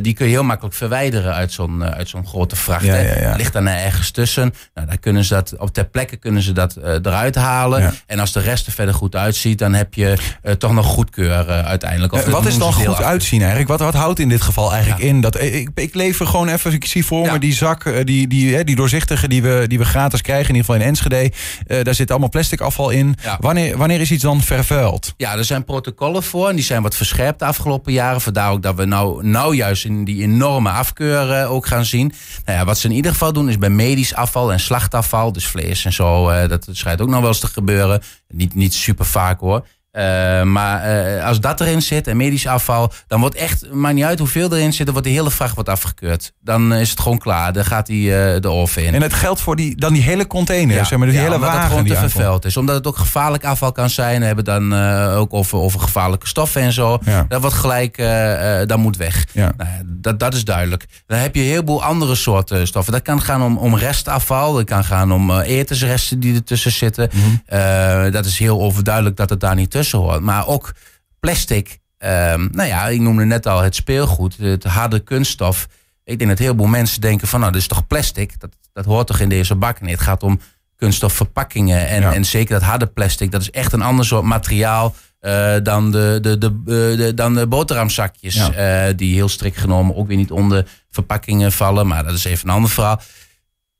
die 0.00 0.14
kun 0.14 0.26
je 0.26 0.32
heel 0.32 0.44
makkelijk 0.44 0.74
verwijderen 0.74 1.34
uit 1.34 1.52
zo'n 1.52 1.84
uit 1.84 2.08
zo'n 2.08 2.26
grote 2.26 2.56
vracht. 2.56 2.84
Ja, 2.84 2.96
ja, 2.96 3.18
ja. 3.18 3.36
Ligt 3.36 3.52
daar 3.52 3.66
ergens 3.66 4.10
tussen. 4.10 4.54
Nou, 4.74 4.86
daar 4.86 4.98
kunnen 4.98 5.24
ze 5.24 5.34
dat 5.34 5.54
op 5.58 5.72
ter 5.72 5.84
plekke 5.84 6.16
kunnen 6.16 6.42
ze 6.42 6.52
dat 6.52 6.76
eruit 6.76 7.34
halen. 7.34 7.94
En 8.06 8.18
als 8.18 8.32
de 8.32 8.40
rest 8.40 8.66
er 8.66 8.72
verder 8.72 8.94
goed 8.94 9.16
uitziet, 9.16 9.58
dan 9.58 9.74
heb 9.74 9.94
je 9.94 10.16
toch 10.58 10.72
nog 10.72 10.86
goedkeur 10.86 11.46
uiteindelijk. 11.48 12.12
Of 12.12 12.24
wat 12.24 12.46
is 12.46 12.58
dan 12.58 12.72
goed 12.72 13.02
uitzien 13.02 13.40
eigenlijk? 13.40 13.68
Wat, 13.70 13.80
wat 13.80 13.94
houdt 13.94 14.18
in 14.18 14.28
dit 14.28 14.42
geval 14.42 14.72
eigenlijk 14.72 15.02
in? 15.02 15.20
Dat, 15.20 15.40
ik, 15.40 15.70
ik 15.74 15.94
lever 15.94 16.26
gewoon 16.26 16.48
even, 16.48 16.72
ik 16.72 16.84
zie 16.84 17.04
voor 17.06 17.32
me 17.32 17.38
die 17.38 17.54
zak, 17.54 18.06
die, 18.06 18.28
die, 18.28 18.64
die 18.64 18.76
doorzichtige 18.76 19.28
die 19.28 19.42
we, 19.42 19.64
die 19.66 19.78
we 19.78 19.84
gratis 19.84 20.22
krijgen, 20.22 20.48
in 20.48 20.54
ieder 20.54 20.66
geval 20.66 20.80
in 20.80 20.88
Enschede. 20.88 21.32
daar 21.82 21.94
zit 21.94 22.10
allemaal 22.10 22.28
plastic 22.28 22.60
afval 22.60 22.90
in. 22.90 23.16
Wanneer 23.40 23.65
wanneer, 23.74 24.00
is 24.00 24.10
iets 24.10 24.22
dan 24.22 24.40
vervuild? 24.40 25.14
Ja, 25.16 25.36
er 25.36 25.44
zijn 25.44 25.64
protocollen 25.64 26.22
voor 26.22 26.48
en 26.48 26.54
die 26.54 26.64
zijn 26.64 26.82
wat 26.82 26.94
verscherpt 26.94 27.38
de 27.38 27.44
afgelopen 27.44 27.92
jaren. 27.92 28.20
Vandaar 28.20 28.50
ook 28.50 28.62
dat 28.62 28.74
we 28.74 28.84
nou, 28.84 29.26
nou 29.26 29.54
juist 29.54 29.84
in 29.84 30.04
die 30.04 30.22
enorme 30.22 30.70
afkeur 30.70 31.42
uh, 31.42 31.52
ook 31.52 31.66
gaan 31.66 31.84
zien. 31.84 32.12
Nou 32.44 32.58
ja, 32.58 32.64
wat 32.64 32.78
ze 32.78 32.88
in 32.88 32.94
ieder 32.94 33.12
geval 33.12 33.32
doen 33.32 33.48
is 33.48 33.58
bij 33.58 33.70
medisch 33.70 34.14
afval 34.14 34.52
en 34.52 34.60
slachtafval, 34.60 35.32
dus 35.32 35.46
vlees 35.46 35.84
en 35.84 35.92
zo, 35.92 36.30
uh, 36.30 36.48
dat 36.48 36.68
schijnt 36.70 37.00
ook 37.00 37.08
nog 37.08 37.20
wel 37.20 37.28
eens 37.28 37.40
te 37.40 37.46
gebeuren. 37.46 38.02
Niet, 38.28 38.54
niet 38.54 38.74
super 38.74 39.04
vaak 39.04 39.40
hoor. 39.40 39.66
Uh, 39.96 40.42
maar 40.42 41.06
uh, 41.16 41.24
als 41.24 41.40
dat 41.40 41.60
erin 41.60 41.82
zit 41.82 42.06
en 42.06 42.16
medisch 42.16 42.46
afval, 42.46 42.92
dan 43.06 43.20
wordt 43.20 43.34
echt, 43.34 43.72
maakt 43.72 43.94
niet 43.94 44.04
uit 44.04 44.18
hoeveel 44.18 44.52
erin 44.52 44.72
zit, 44.72 44.84
dan 44.84 44.94
wordt 44.94 45.08
de 45.08 45.14
hele 45.14 45.30
vracht 45.30 45.54
wordt 45.54 45.68
afgekeurd. 45.68 46.32
Dan 46.40 46.74
is 46.74 46.90
het 46.90 47.00
gewoon 47.00 47.18
klaar, 47.18 47.52
dan 47.52 47.64
gaat 47.64 47.86
die 47.86 48.08
uh, 48.08 48.40
de 48.40 48.48
oven 48.48 48.84
in. 48.84 48.94
En 48.94 49.02
het 49.02 49.14
geldt 49.14 49.40
voor 49.40 49.56
die, 49.56 49.76
dan 49.76 49.92
die 49.92 50.02
hele 50.02 50.26
container, 50.26 50.76
ja. 50.76 50.84
zeg 50.84 50.98
maar, 50.98 51.08
die 51.08 51.18
hele 51.18 51.38
wagen 51.38 51.58
het 51.58 51.68
gewoon 51.68 51.84
die 51.84 51.92
te 51.92 51.98
vervuild 51.98 52.44
is. 52.44 52.56
Omdat 52.56 52.74
het 52.74 52.86
ook 52.86 52.96
gevaarlijk 52.96 53.44
afval 53.44 53.72
kan 53.72 53.90
zijn. 53.90 54.20
We 54.20 54.26
hebben 54.26 54.44
dan 54.44 54.74
ook 55.14 55.34
over, 55.34 55.58
over 55.58 55.80
gevaarlijke 55.80 56.26
stoffen 56.26 56.62
en 56.62 56.72
zo. 56.72 56.98
Ja. 57.04 57.24
Dat 57.28 57.40
wordt 57.40 57.56
gelijk, 57.56 57.96
dat 58.66 58.78
moet 58.78 58.96
weg. 58.96 59.26
Ja. 59.32 59.52
Nou, 59.56 59.70
dat, 59.84 60.18
dat 60.18 60.34
is 60.34 60.44
duidelijk. 60.44 60.86
Dan 61.06 61.18
heb 61.18 61.34
je 61.34 61.40
een 61.40 61.48
heleboel 61.48 61.84
andere 61.84 62.14
soorten 62.14 62.66
stoffen. 62.66 62.92
Dat 62.92 63.02
kan 63.02 63.22
gaan 63.22 63.42
om, 63.42 63.58
om 63.58 63.76
restafval, 63.76 64.52
dat 64.52 64.64
kan 64.64 64.84
gaan 64.84 65.12
om 65.12 65.40
etensresten 65.40 66.20
die 66.20 66.34
ertussen 66.34 66.72
zitten. 66.72 67.10
Mm 67.12 67.40
-hmm. 67.46 68.10
dat 68.10 68.26
is 68.26 68.38
heel 68.38 68.60
overduidelijk 68.60 69.16
dat 69.16 69.30
het 69.30 69.40
daar 69.40 69.54
niet 69.54 69.70
tussen 69.70 69.84
hoort. 69.92 70.20
Maar 70.20 70.46
ook 70.46 70.72
plastic. 71.20 71.78
Um, 71.98 72.48
nou 72.52 72.68
ja, 72.68 72.88
ik 72.88 73.00
noemde 73.00 73.24
net 73.24 73.46
al 73.46 73.62
het 73.62 73.74
speelgoed, 73.74 74.36
het 74.36 74.64
harde 74.64 75.00
kunststof. 75.00 75.66
Ik 76.04 76.18
denk 76.18 76.30
dat 76.30 76.38
heel 76.38 76.54
veel 76.56 76.66
mensen 76.66 77.00
denken 77.00 77.28
van 77.28 77.40
nou, 77.40 77.52
dat 77.52 77.60
is 77.60 77.66
toch 77.66 77.86
plastic? 77.86 78.40
Dat, 78.40 78.50
dat 78.72 78.84
hoort 78.84 79.06
toch 79.06 79.18
in 79.18 79.28
deze 79.28 79.54
bak? 79.54 79.80
Nee, 79.80 79.92
het 79.92 80.00
gaat 80.00 80.22
om 80.22 80.40
kunststofverpakkingen. 80.76 81.88
En, 81.88 82.02
en 82.02 82.24
zeker 82.24 82.54
dat 82.54 82.68
harde 82.68 82.86
plastic, 82.86 83.30
dat 83.30 83.40
is 83.40 83.50
echt 83.50 83.72
een 83.72 83.82
ander 83.82 84.04
soort 84.04 84.24
materiaal 84.24 84.94
uh, 85.20 85.54
dan, 85.62 85.90
de, 85.90 86.18
de, 86.22 86.38
de, 86.38 86.62
de, 86.64 87.12
dan 87.14 87.34
de 87.34 87.46
boterhamzakjes. 87.46 88.34
Ja. 88.34 88.88
Uh, 88.88 88.94
die 88.96 89.14
heel 89.14 89.28
strikt 89.28 89.58
genomen 89.58 89.96
ook 89.96 90.06
weer 90.06 90.16
niet 90.16 90.30
onder 90.30 90.66
verpakkingen 90.90 91.52
vallen. 91.52 91.86
Maar 91.86 92.04
dat 92.04 92.14
is 92.14 92.24
even 92.24 92.48
een 92.48 92.54
ander 92.54 92.70
verhaal. 92.70 93.00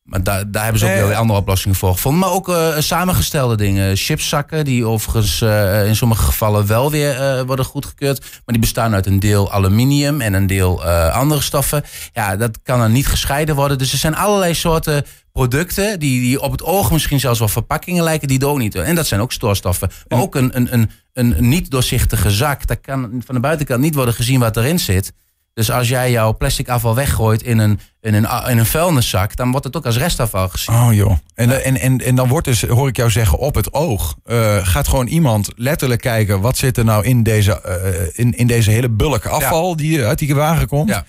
Maar 0.06 0.22
daar, 0.22 0.50
daar 0.50 0.62
hebben 0.62 0.80
ze 0.80 0.86
ook 0.86 0.92
nee, 0.92 1.04
weer 1.04 1.14
andere 1.14 1.38
oplossingen 1.38 1.76
voor 1.76 1.92
gevonden. 1.92 2.20
Maar 2.20 2.30
ook 2.30 2.48
uh, 2.48 2.78
samengestelde 2.78 3.56
dingen. 3.56 3.96
Chipszakken, 3.96 4.64
die 4.64 4.86
overigens 4.86 5.40
uh, 5.40 5.86
in 5.86 5.96
sommige 5.96 6.22
gevallen 6.22 6.66
wel 6.66 6.90
weer 6.90 7.20
uh, 7.20 7.42
worden 7.42 7.64
goedgekeurd. 7.64 8.20
Maar 8.20 8.42
die 8.44 8.58
bestaan 8.58 8.94
uit 8.94 9.06
een 9.06 9.20
deel 9.20 9.52
aluminium 9.52 10.20
en 10.20 10.34
een 10.34 10.46
deel 10.46 10.84
andere 11.10 11.40
stoffen. 11.40 11.84
Ja, 12.12 12.36
dat 12.36 12.58
kan 12.62 12.78
dan 12.78 12.92
niet 12.92 13.06
gescheiden 13.06 13.54
worden. 13.54 13.78
Dus 13.78 13.92
er 13.92 13.98
zijn 13.98 14.16
allerlei 14.16 14.54
soorten 14.54 15.04
producten 15.32 15.98
die, 15.98 16.20
die 16.20 16.40
op 16.40 16.50
het 16.50 16.62
oog 16.62 16.92
misschien 16.92 17.20
zelfs 17.20 17.38
wel 17.38 17.48
verpakkingen 17.48 18.04
lijken, 18.04 18.28
die 18.28 18.46
ook 18.46 18.58
niet. 18.58 18.74
En 18.74 18.94
dat 18.94 19.06
zijn 19.06 19.20
ook 19.20 19.32
stoorstoffen. 19.32 19.90
Maar 20.08 20.20
ook 20.20 20.34
een, 20.34 20.56
een, 20.56 20.68
een, 20.72 20.90
een 21.12 21.48
niet 21.48 21.70
doorzichtige 21.70 22.30
zak. 22.30 22.66
Daar 22.66 22.76
kan 22.76 23.22
van 23.24 23.34
de 23.34 23.40
buitenkant 23.40 23.80
niet 23.80 23.94
worden 23.94 24.14
gezien 24.14 24.40
wat 24.40 24.56
erin 24.56 24.78
zit. 24.78 25.12
Dus 25.56 25.70
als 25.70 25.88
jij 25.88 26.10
jouw 26.10 26.36
plastic 26.36 26.68
afval 26.68 26.94
weggooit 26.94 27.42
in 27.42 27.58
een, 27.58 27.80
in 28.00 28.14
een, 28.14 28.28
in 28.48 28.58
een 28.58 28.66
vuilniszak, 28.66 29.36
dan 29.36 29.50
wordt 29.50 29.66
het 29.66 29.76
ook 29.76 29.86
als 29.86 29.96
restafval 29.96 30.48
gezien. 30.48 30.74
Oh 30.74 30.88
joh. 30.92 31.16
En, 31.34 31.48
ja. 31.48 31.54
en, 31.56 31.76
en, 31.76 31.98
en 31.98 32.14
dan 32.14 32.28
wordt 32.28 32.46
dus, 32.46 32.62
hoor 32.62 32.88
ik 32.88 32.96
jou 32.96 33.10
zeggen, 33.10 33.38
op 33.38 33.54
het 33.54 33.72
oog. 33.72 34.16
Uh, 34.26 34.66
gaat 34.66 34.88
gewoon 34.88 35.06
iemand 35.06 35.48
letterlijk 35.54 36.00
kijken, 36.00 36.40
wat 36.40 36.56
zit 36.56 36.76
er 36.76 36.84
nou 36.84 37.04
in 37.04 37.22
deze, 37.22 37.62
uh, 37.66 38.08
in, 38.12 38.32
in 38.36 38.46
deze 38.46 38.70
hele 38.70 38.88
bulk 38.88 39.26
afval 39.26 39.68
ja. 39.68 39.74
die 39.74 40.04
uit 40.04 40.18
die 40.18 40.34
wagen 40.34 40.68
komt. 40.68 40.88
Ja. 40.88 41.04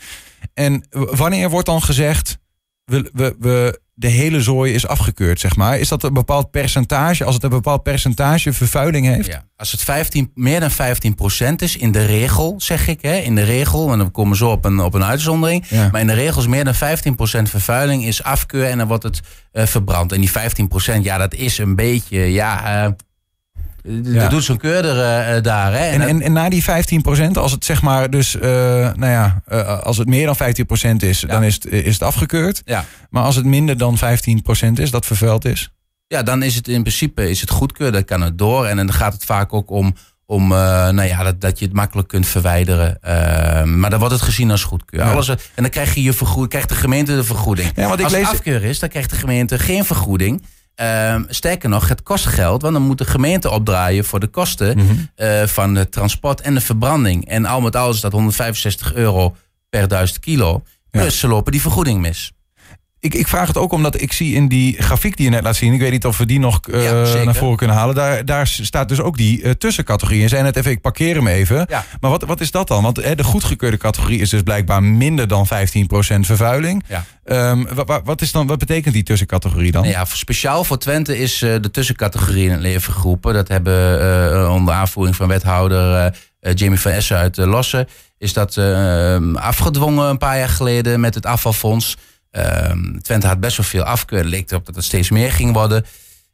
En 0.53 0.85
wanneer 0.89 1.49
wordt 1.49 1.67
dan 1.67 1.81
gezegd, 1.81 2.37
we, 2.85 3.09
we, 3.13 3.35
we 3.39 3.79
de 3.99 4.07
hele 4.07 4.41
zooi 4.41 4.73
is 4.73 4.87
afgekeurd, 4.87 5.39
zeg 5.39 5.55
maar. 5.55 5.79
Is 5.79 5.87
dat 5.87 6.03
een 6.03 6.13
bepaald 6.13 6.51
percentage, 6.51 7.23
als 7.23 7.33
het 7.33 7.43
een 7.43 7.49
bepaald 7.49 7.83
percentage 7.83 8.53
vervuiling 8.53 9.05
heeft? 9.05 9.27
Ja, 9.27 9.43
als 9.55 9.71
het 9.71 9.81
15, 9.81 10.31
meer 10.33 10.59
dan 10.59 10.71
15 10.71 11.15
procent 11.15 11.61
is, 11.61 11.77
in 11.77 11.91
de 11.91 12.05
regel, 12.05 12.55
zeg 12.57 12.87
ik, 12.87 13.01
hè, 13.01 13.15
in 13.15 13.35
de 13.35 13.43
regel, 13.43 13.91
en 13.91 13.97
dan 13.97 14.11
komen 14.11 14.31
we 14.31 14.37
zo 14.37 14.49
op 14.49 14.65
een, 14.65 14.79
op 14.79 14.93
een 14.93 15.03
uitzondering, 15.03 15.65
ja. 15.67 15.89
maar 15.91 16.01
in 16.01 16.07
de 16.07 16.13
regel 16.13 16.41
is 16.41 16.47
meer 16.47 16.63
dan 16.63 16.75
15 16.75 17.15
procent 17.15 17.49
vervuiling, 17.49 18.05
is 18.05 18.23
afkeur 18.23 18.69
en 18.69 18.77
dan 18.77 18.87
wordt 18.87 19.03
het 19.03 19.21
uh, 19.53 19.65
verbrand. 19.65 20.11
En 20.11 20.19
die 20.19 20.31
15 20.31 20.67
procent, 20.67 21.03
ja, 21.03 21.17
dat 21.17 21.33
is 21.33 21.57
een 21.57 21.75
beetje, 21.75 22.31
ja... 22.31 22.85
Uh, 22.85 22.91
ja. 23.87 24.21
Dat 24.21 24.29
doet 24.29 24.43
zo'n 24.43 24.57
keurder 24.57 24.95
uh, 24.95 25.41
daar. 25.41 25.71
Hè? 25.71 25.85
En, 25.85 26.01
en, 26.01 26.21
en, 26.21 26.33
na 26.33 26.49
die 26.49 26.63
15%, 26.63 26.65
als 27.33 27.51
het 27.51 27.65
zeg 27.65 27.81
maar 27.81 28.09
dus, 28.09 28.35
uh, 28.35 28.41
nou 28.41 29.11
ja, 29.11 29.41
uh, 29.51 29.79
als 29.81 29.97
het 29.97 30.07
meer 30.07 30.25
dan 30.25 30.37
15% 30.93 30.95
is, 30.97 31.19
ja. 31.19 31.27
dan 31.27 31.43
is 31.43 31.53
het, 31.53 31.65
is 31.65 31.93
het 31.93 32.03
afgekeurd. 32.03 32.61
Ja. 32.65 32.85
Maar 33.09 33.23
als 33.23 33.35
het 33.35 33.45
minder 33.45 33.77
dan 33.77 33.97
15% 33.97 34.01
is, 34.73 34.91
dat 34.91 35.05
vervuild 35.05 35.45
is. 35.45 35.69
Ja, 36.07 36.23
dan 36.23 36.43
is 36.43 36.55
het 36.55 36.67
in 36.67 36.81
principe 36.81 37.29
is 37.29 37.41
het 37.41 37.49
goedkeur, 37.49 37.91
dan 37.91 38.05
kan 38.05 38.21
het 38.21 38.37
door. 38.37 38.65
En 38.65 38.77
dan 38.77 38.93
gaat 38.93 39.13
het 39.13 39.25
vaak 39.25 39.53
ook 39.53 39.69
om, 39.69 39.95
om 40.25 40.47
nou 40.47 41.03
ja, 41.03 41.23
dat, 41.23 41.41
dat 41.41 41.59
je 41.59 41.65
het 41.65 41.73
makkelijk 41.73 42.07
kunt 42.07 42.27
verwijderen. 42.27 42.97
maar 43.79 43.89
dan 43.89 43.99
wordt 43.99 44.13
het 44.13 44.23
gezien 44.23 44.51
als 44.51 44.63
goedkeur. 44.63 44.99
Ja. 44.99 45.11
Alles, 45.11 45.29
en 45.29 45.37
dan 45.55 45.69
krijg 45.69 45.93
je 45.93 46.03
je 46.03 46.13
vergoeding, 46.13 46.49
krijgt 46.49 46.69
de 46.69 46.75
gemeente 46.75 47.15
de 47.15 47.23
vergoeding. 47.23 47.71
Ja, 47.75 47.87
want 47.87 47.99
ik 47.99 48.03
als 48.03 48.13
lees... 48.13 48.25
het 48.25 48.33
afkeur 48.33 48.63
is, 48.63 48.79
dan 48.79 48.89
krijgt 48.89 49.09
de 49.09 49.15
gemeente 49.15 49.59
geen 49.59 49.85
vergoeding. 49.85 50.41
Ehm, 50.77 51.23
sterker 51.27 51.69
nog, 51.69 51.89
het 51.89 52.03
kost 52.03 52.25
geld, 52.25 52.61
want 52.61 52.73
dan 52.73 52.83
moet 52.83 52.97
de 52.97 53.05
gemeente 53.05 53.49
opdraaien 53.49 54.05
voor 54.05 54.19
de 54.19 54.27
kosten 54.27 54.77
mhm. 54.77 55.47
van 55.47 55.75
het 55.75 55.91
transport 55.91 56.41
en 56.41 56.53
de 56.53 56.61
verbranding. 56.61 57.27
En 57.27 57.45
al 57.45 57.61
met 57.61 57.75
al 57.75 57.89
is 57.89 58.01
dat 58.01 58.11
165 58.11 58.93
euro 58.93 59.35
per 59.69 59.87
duizend 59.87 60.19
kilo. 60.19 60.63
Dus 60.91 61.19
ze 61.19 61.27
lopen 61.27 61.51
die 61.51 61.61
vergoeding 61.61 62.01
mis. 62.01 62.31
Ik, 62.99 63.13
ik, 63.13 63.27
vraag 63.27 63.47
het 63.47 63.57
ook 63.57 63.71
omdat 63.71 64.01
ik 64.01 64.13
zie 64.13 64.35
in 64.35 64.47
die 64.47 64.81
grafiek 64.81 65.17
die 65.17 65.25
je 65.25 65.31
net 65.31 65.43
laat 65.43 65.55
zien. 65.55 65.73
Ik 65.73 65.79
weet 65.79 65.91
niet 65.91 66.05
of 66.05 66.17
we 66.17 66.25
die 66.25 66.39
nog 66.39 66.59
uh, 66.67 67.23
naar 67.23 67.35
voren 67.35 67.57
kunnen 67.57 67.75
halen. 67.75 67.95
Daar, 67.95 68.25
daar 68.25 68.47
staat 68.47 68.89
dus 68.89 69.01
ook 69.01 69.17
die 69.17 69.41
uh, 69.41 69.51
tussencategorie. 69.51 70.21
Je 70.21 70.27
zei 70.27 70.43
net 70.43 70.55
even, 70.55 70.71
ik 70.71 70.81
parkeer 70.81 71.15
hem 71.15 71.27
even. 71.27 71.65
Ja. 71.69 71.85
Maar 71.99 72.11
wat, 72.11 72.23
wat 72.23 72.41
is 72.41 72.51
dat 72.51 72.67
dan? 72.67 72.83
Want 72.83 72.99
uh, 72.99 73.11
de 73.15 73.23
goedgekeurde 73.23 73.77
categorie 73.77 74.19
is 74.19 74.29
dus 74.29 74.41
blijkbaar 74.41 74.83
minder 74.83 75.27
dan 75.27 75.47
15% 75.47 75.49
vervuiling. 76.19 76.83
Ja. 76.87 77.05
Um, 77.49 77.67
wat, 77.73 78.01
wat, 78.03 78.21
is 78.21 78.31
dan, 78.31 78.47
wat 78.47 78.59
betekent 78.59 78.93
die 78.93 79.03
tussencategorie 79.03 79.71
dan? 79.71 79.87
Ja, 79.87 80.05
speciaal 80.05 80.63
voor 80.63 80.77
Twente 80.77 81.17
is 81.17 81.39
de 81.39 81.71
tussencategorie 81.71 82.45
in 82.45 82.51
het 82.51 82.61
leven 82.61 82.93
geroepen. 82.93 83.33
Dat 83.33 83.47
hebben 83.47 84.51
onder 84.51 84.73
aanvoering 84.73 85.15
van 85.15 85.27
wethouder 85.27 86.13
Jamie 86.39 86.79
van 86.79 86.91
Essen 86.91 87.17
uit 87.17 87.37
Lossen. 87.37 87.87
Is 88.17 88.33
dat 88.33 88.57
afgedwongen 89.33 90.09
een 90.09 90.17
paar 90.17 90.37
jaar 90.37 90.49
geleden 90.49 90.99
met 90.99 91.15
het 91.15 91.25
afvalfonds. 91.25 91.97
Um, 92.37 93.01
Twente 93.01 93.27
had 93.27 93.39
best 93.39 93.57
wel 93.57 93.65
veel 93.65 93.83
afkeur. 93.83 94.19
Het 94.19 94.27
leek 94.27 94.51
erop 94.51 94.65
dat 94.65 94.75
het 94.75 94.83
steeds 94.83 95.09
meer 95.09 95.31
ging 95.31 95.53
worden. 95.53 95.85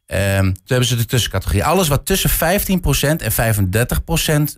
Um, 0.06 0.42
toen 0.42 0.62
hebben 0.66 0.86
ze 0.86 0.96
de 0.96 1.04
tussencategorie. 1.04 1.64
Alles 1.64 1.88
wat 1.88 2.06
tussen 2.06 2.30
15% 2.30 2.34
en 2.36 3.32
35% 3.32 3.34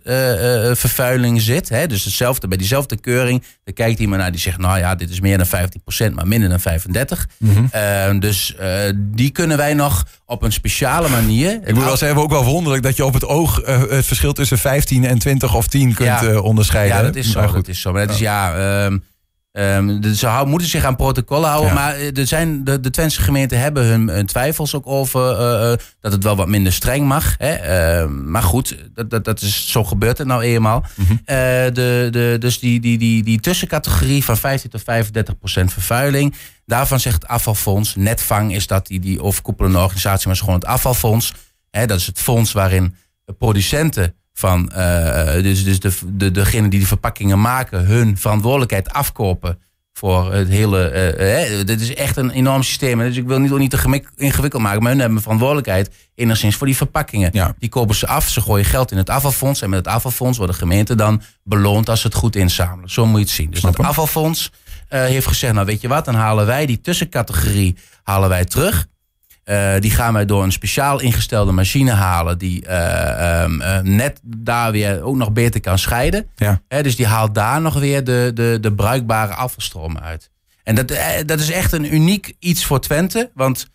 uh, 0.03 0.65
uh, 0.65 0.75
vervuiling 0.75 1.41
zit. 1.41 1.69
Hè, 1.69 1.87
dus 1.87 2.03
hetzelfde, 2.03 2.47
bij 2.47 2.57
diezelfde 2.57 2.97
keuring. 2.97 3.43
Dan 3.63 3.73
kijkt 3.73 3.99
iemand 3.99 4.21
naar 4.21 4.31
die 4.31 4.39
zegt: 4.39 4.57
Nou 4.57 4.77
ja, 4.77 4.95
dit 4.95 5.09
is 5.09 5.19
meer 5.19 5.37
dan 5.37 5.47
15%, 6.09 6.13
maar 6.13 6.27
minder 6.27 6.49
dan 6.49 6.59
35%. 6.59 6.91
Mm 7.37 7.69
-hmm. 7.71 8.19
dus 8.19 8.55
uh, 8.59 8.79
die 8.95 9.29
kunnen 9.29 9.57
wij 9.57 9.73
nog 9.73 10.05
op 10.25 10.41
een 10.41 10.51
speciale 10.51 11.09
manier. 11.09 11.59
Ik 11.65 11.73
moet 11.73 11.83
wel 11.83 11.97
zeggen, 11.97 12.21
ook 12.21 12.29
wel 12.29 12.43
wonderlijk 12.43 12.83
dat 12.83 12.95
je 12.95 13.05
op 13.05 13.13
het 13.13 13.25
oog 13.25 13.61
het 13.65 14.05
verschil 14.05 14.33
tussen 14.33 14.57
15 14.57 15.05
en 15.05 15.19
20 15.19 15.55
of 15.55 15.67
10 15.67 15.93
kunt 15.93 16.09
ja, 16.09 16.39
onderscheiden. 16.39 16.97
Ja, 16.97 17.03
dat 17.03 17.15
is 17.15 17.31
zo. 17.31 17.39
Maar 17.39 17.49
goed. 17.49 17.57
Dat 17.57 17.67
is 17.67 17.81
zo. 17.81 17.91
Maar 17.91 18.07
dat 18.07 18.15
is 18.15 18.21
ja. 18.21 18.85
Um, 18.85 19.03
Um, 19.51 20.03
ze 20.13 20.43
moeten 20.45 20.67
zich 20.67 20.83
aan 20.83 20.95
protocollen 20.95 21.49
houden. 21.49 21.73
Maar 21.73 21.95
eh, 21.95 22.17
er 22.17 22.27
zijn, 22.27 22.63
de, 22.63 22.79
de 22.79 22.89
Twentse 22.89 23.21
gemeenten 23.21 23.59
hebben 23.59 23.85
hun, 23.85 24.25
twijfels 24.25 24.75
ook 24.75 24.87
over 24.87 25.31
uh, 25.31 25.77
dat 25.99 26.11
het 26.11 26.23
wel 26.23 26.35
wat 26.35 26.47
minder 26.47 26.73
streng 26.73 27.05
mag. 27.05 27.35
Hè? 27.37 28.01
Uh, 28.03 28.09
maar 28.09 28.43
goed, 28.43 28.77
dat, 28.93 29.09
dat, 29.09 29.23
dat 29.23 29.41
is, 29.41 29.71
zo 29.71 29.83
gebeurt 29.83 30.17
het 30.17 30.27
nou 30.27 30.41
eenmaal. 30.41 30.85
Mm 30.95 31.05
-hmm. 31.05 31.19
de, 31.73 32.07
de, 32.11 32.35
dus 32.39 32.59
die, 32.59 32.79
die, 32.79 32.97
die, 32.97 33.23
die 33.23 33.39
tussencategorie 33.39 34.23
van 34.23 34.37
15 34.37 34.69
tot 34.69 34.83
35 34.83 35.37
procent 35.37 35.73
vervuiling. 35.73 36.35
Daarvan 36.65 36.99
zegt 36.99 37.21
het 37.21 37.27
afvalfonds. 37.27 37.95
Netvang 37.95 38.53
is 38.55 38.67
dat 38.67 38.87
die, 38.87 38.99
die 38.99 39.21
overkoepelende 39.21 39.79
organisatie, 39.79 40.25
maar 40.25 40.35
is 40.35 40.41
gewoon 40.41 40.59
het 40.59 40.65
afvalfonds. 40.65 41.33
Hè? 41.71 41.85
Dat 41.85 41.99
is 41.99 42.07
het 42.07 42.19
fonds 42.19 42.51
waarin 42.51 42.95
producenten 43.37 44.15
van 44.37 44.71
uh, 44.75 45.33
dus, 45.33 45.63
dus 45.63 45.79
de, 45.79 45.91
de, 46.05 46.31
degene 46.31 46.67
die 46.67 46.79
de 46.79 46.85
verpakkingen 46.85 47.41
maken, 47.41 47.85
hun 47.85 48.17
verantwoordelijkheid 48.17 48.93
afkopen 48.93 49.59
voor 49.93 50.33
het 50.33 50.47
hele. 50.47 50.91
Uh, 51.59 51.65
dit 51.65 51.81
is 51.81 51.93
echt 51.93 52.17
een 52.17 52.29
enorm 52.29 52.63
systeem. 52.63 52.99
Dus 52.99 53.17
ik 53.17 53.27
wil 53.27 53.39
niet, 53.39 53.57
niet 53.57 53.69
te 53.69 54.03
ingewikkeld 54.15 54.61
maken, 54.61 54.81
maar 54.81 54.91
hun 54.91 54.99
hebben 54.99 55.21
verantwoordelijkheid 55.21 55.89
enigszins 56.15 56.55
voor 56.55 56.67
die 56.67 56.75
verpakkingen. 56.75 57.29
Ja. 57.33 57.55
Die 57.59 57.69
kopen 57.69 57.95
ze 57.95 58.07
af, 58.07 58.27
ze 58.27 58.41
gooien 58.41 58.65
geld 58.65 58.91
in 58.91 58.97
het 58.97 59.09
afvalfonds. 59.09 59.61
En 59.61 59.69
met 59.69 59.79
het 59.79 59.87
afvalfonds 59.87 60.37
worden 60.37 60.55
gemeenten 60.55 60.97
dan 60.97 61.21
beloond 61.43 61.89
als 61.89 62.01
ze 62.01 62.07
het 62.07 62.15
goed 62.15 62.35
inzamelen. 62.35 62.89
Zo 62.89 63.05
moet 63.05 63.19
je 63.19 63.25
het 63.25 63.33
zien. 63.33 63.51
Dus 63.51 63.61
het 63.61 63.79
afvalfonds 63.79 64.51
heeft 64.87 65.27
gezegd: 65.27 65.53
nou 65.53 65.65
weet 65.65 65.81
je 65.81 65.87
wat, 65.87 66.05
dan 66.05 66.15
halen 66.15 66.45
wij 66.45 66.65
die 66.65 66.81
tussencategorie 66.81 67.75
halen 68.03 68.29
wij 68.29 68.45
terug. 68.45 68.87
Uh, 69.49 69.73
die 69.79 69.91
gaan 69.91 70.13
wij 70.13 70.25
door 70.25 70.43
een 70.43 70.51
speciaal 70.51 70.99
ingestelde 70.99 71.51
machine 71.51 71.91
halen. 71.91 72.37
Die 72.37 72.65
uh, 72.65 73.43
um, 73.43 73.61
uh, 73.61 73.79
net 73.79 74.19
daar 74.23 74.71
weer 74.71 75.01
ook 75.01 75.15
nog 75.15 75.31
beter 75.31 75.61
kan 75.61 75.77
scheiden. 75.77 76.27
Ja. 76.35 76.61
dus 76.81 76.95
die 76.95 77.05
haalt 77.05 77.35
daar 77.35 77.61
nog 77.61 77.79
weer 77.79 78.03
de, 78.03 78.31
de, 78.33 78.57
de 78.61 78.73
bruikbare 78.73 79.33
afvalstromen 79.33 80.01
uit. 80.01 80.29
En 80.63 80.75
dat, 80.75 80.93
dat 81.25 81.39
is 81.39 81.51
echt 81.51 81.71
een 81.71 81.93
uniek 81.93 82.33
iets 82.39 82.65
voor 82.65 82.79
Twente. 82.79 83.31
Want 83.33 83.67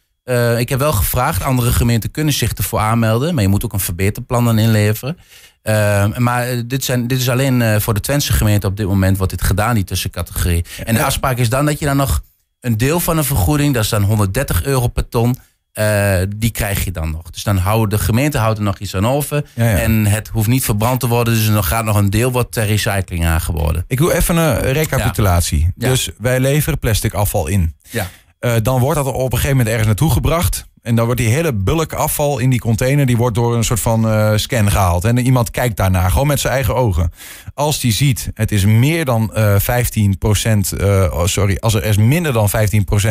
ik 0.58 0.68
heb 0.68 0.78
wel 0.78 0.92
gevraagd, 0.92 1.42
andere 1.42 1.72
gemeenten 1.72 2.10
kunnen 2.10 2.34
zich 2.34 2.52
ervoor 2.52 2.80
aanmelden. 2.80 3.34
Maar 3.34 3.42
je 3.42 3.48
moet 3.48 3.64
ook 3.64 3.72
een 3.72 3.80
verbeterplan 3.80 4.44
dan 4.44 4.58
inleveren. 4.58 5.18
Ehm, 5.62 6.22
maar 6.22 6.66
dit, 6.66 6.84
zijn, 6.84 7.06
dit 7.06 7.18
is 7.18 7.28
alleen 7.28 7.80
voor 7.80 7.94
de 7.94 8.00
Twentse 8.00 8.32
gemeente 8.32 8.66
op 8.66 8.76
dit 8.76 8.86
moment 8.86 9.16
wordt 9.16 9.32
dit 9.32 9.42
gedaan, 9.42 9.74
die 9.74 9.84
tussencategorie. 9.84 10.64
En 10.84 10.94
de 10.94 11.04
afspraak 11.04 11.38
is 11.38 11.48
dan 11.48 11.66
dat 11.66 11.78
je 11.78 11.84
dan 11.84 11.96
nog 11.96 12.22
een 12.60 12.76
deel 12.76 13.00
van 13.00 13.18
een 13.18 13.24
vergoeding, 13.24 13.74
dat 13.74 13.82
is 13.82 13.88
dan 13.88 14.02
130 14.02 14.64
euro 14.64 14.88
per 14.88 15.08
ton 15.08 15.36
uh, 15.78 16.16
die 16.36 16.50
krijg 16.50 16.84
je 16.84 16.90
dan 16.90 17.10
nog. 17.10 17.30
Dus 17.30 17.42
dan 17.42 17.56
houden 17.56 17.98
de 17.98 18.04
gemeente 18.04 18.38
houdt 18.38 18.58
er 18.58 18.64
nog 18.64 18.78
iets 18.78 18.94
aan 18.94 19.06
over. 19.06 19.44
En 19.54 20.06
het 20.06 20.28
hoeft 20.28 20.48
niet 20.48 20.64
verbrand 20.64 21.00
te 21.00 21.08
worden. 21.08 21.34
Dus 21.34 21.46
er 21.46 21.62
gaat 21.62 21.84
nog 21.84 21.96
een 21.96 22.10
deel 22.10 22.32
wat 22.32 22.52
ter 22.52 22.66
recycling 22.66 23.26
aangeboden. 23.26 23.84
Ik 23.86 23.98
doe 23.98 24.14
even 24.14 24.36
een 24.36 24.72
recapitulatie. 24.72 25.72
Dus 25.74 26.10
wij 26.18 26.40
leveren 26.40 26.78
plastic 26.78 27.14
afval 27.14 27.46
in. 27.46 27.74
Ja. 27.90 28.08
Uh, 28.40 28.54
dan 28.62 28.80
wordt 28.80 28.96
dat 28.96 29.06
op 29.06 29.14
een 29.14 29.30
gegeven 29.30 29.50
moment 29.50 29.68
ergens 29.68 29.86
naartoe 29.86 30.10
gebracht. 30.10 30.66
En 30.82 30.94
dan 30.94 31.04
wordt 31.04 31.20
die 31.20 31.30
hele 31.30 31.52
bulk 31.52 31.92
afval 31.92 32.38
in 32.38 32.50
die 32.50 32.60
container... 32.60 33.06
die 33.06 33.16
wordt 33.16 33.34
door 33.34 33.56
een 33.56 33.64
soort 33.64 33.80
van 33.80 34.06
uh, 34.06 34.32
scan 34.36 34.70
gehaald. 34.70 35.04
En 35.04 35.18
iemand 35.18 35.50
kijkt 35.50 35.76
daarnaar, 35.76 36.10
gewoon 36.10 36.26
met 36.26 36.40
zijn 36.40 36.52
eigen 36.52 36.74
ogen. 36.74 37.12
Als 37.54 37.80
die 37.80 37.92
ziet, 37.92 38.30
het 38.34 38.52
is 38.52 38.64
meer 38.64 39.04
dan 39.04 39.30
uh, 39.36 39.58
15 39.58 40.16
oh, 40.20 41.24
sorry, 41.24 41.56
als 41.60 41.74
er 41.74 41.84
is 41.84 41.96
minder 41.96 42.32
dan 42.32 42.50
15% 42.50 42.52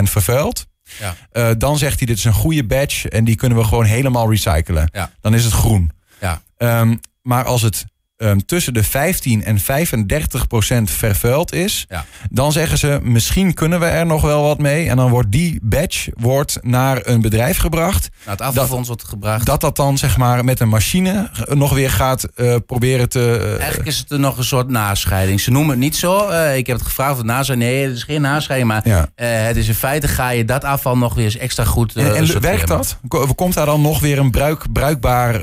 vervuild... 0.03 0.69
Ja. 0.99 1.15
Uh, 1.33 1.49
dan 1.57 1.77
zegt 1.77 1.97
hij, 1.97 2.07
dit 2.07 2.17
is 2.17 2.23
een 2.23 2.33
goede 2.33 2.63
badge 2.63 3.09
en 3.09 3.23
die 3.23 3.35
kunnen 3.35 3.57
we 3.57 3.63
gewoon 3.63 3.85
helemaal 3.85 4.29
recyclen. 4.29 4.89
Ja. 4.93 5.11
Dan 5.21 5.33
is 5.33 5.43
het 5.43 5.53
groen. 5.53 5.91
Ja. 6.19 6.41
Um, 6.57 6.99
maar 7.21 7.45
als 7.45 7.61
het 7.61 7.85
um, 8.21 8.45
tussen 8.45 8.73
de 8.73 8.83
15 8.83 9.43
en 9.43 9.59
35 9.59 10.47
procent 10.47 10.91
vervuild 10.91 11.53
is, 11.53 11.85
ja. 11.89 12.05
dan 12.29 12.51
zeggen 12.51 12.77
ze 12.77 12.99
misschien 13.03 13.53
kunnen 13.53 13.79
we 13.79 13.85
er 13.85 14.05
nog 14.05 14.21
wel 14.21 14.43
wat 14.43 14.57
mee. 14.57 14.89
En 14.89 14.97
dan 14.97 15.09
wordt 15.09 15.31
die 15.31 15.59
badge 15.61 16.11
wordt 16.15 16.57
naar 16.61 16.99
een 17.03 17.21
bedrijf 17.21 17.57
gebracht. 17.57 18.09
Nou, 18.25 18.37
het 18.37 18.41
afvalfonds 18.41 18.87
wordt 18.87 19.03
gebracht. 19.03 19.45
Dat 19.45 19.61
dat 19.61 19.75
dan 19.75 19.97
zeg 19.97 20.17
maar 20.17 20.45
met 20.45 20.59
een 20.59 20.69
machine 20.69 21.29
nog 21.47 21.73
weer 21.73 21.91
gaat 21.91 22.27
uh, 22.35 22.55
proberen 22.65 23.09
te. 23.09 23.39
Uh, 23.41 23.59
Eigenlijk 23.59 23.89
is 23.89 23.97
het 23.97 24.11
er 24.11 24.19
nog 24.19 24.37
een 24.37 24.43
soort 24.43 24.69
nascheiding. 24.69 25.39
Ze 25.39 25.51
noemen 25.51 25.69
het 25.69 25.79
niet 25.79 25.95
zo. 25.95 26.29
Uh, 26.29 26.57
ik 26.57 26.67
heb 26.67 26.77
het 26.77 26.85
gevraagd 26.85 27.11
of 27.11 27.17
het 27.17 27.25
nascheiding. 27.25 27.69
Nee, 27.71 27.83
het 27.83 27.95
is 27.95 28.03
geen 28.03 28.21
nascheiding. 28.21 28.71
Maar 28.71 28.81
ja. 28.83 29.09
het 29.15 29.57
is 29.57 29.67
in 29.67 29.73
feite 29.73 30.07
ga 30.07 30.29
je 30.29 30.45
dat 30.45 30.63
afval 30.63 30.97
nog 30.97 31.13
weer 31.13 31.25
eens 31.25 31.37
extra 31.37 31.63
goed. 31.63 31.95
en, 31.95 32.15
en 32.15 32.41
werkt 32.41 32.67
dat? 32.67 32.97
Komt 33.35 33.53
daar 33.53 33.65
dan 33.65 33.81
nog 33.81 33.99
weer 33.99 34.19
een 34.19 34.31
bruik, 34.31 34.71
bruikbaar, 34.71 35.41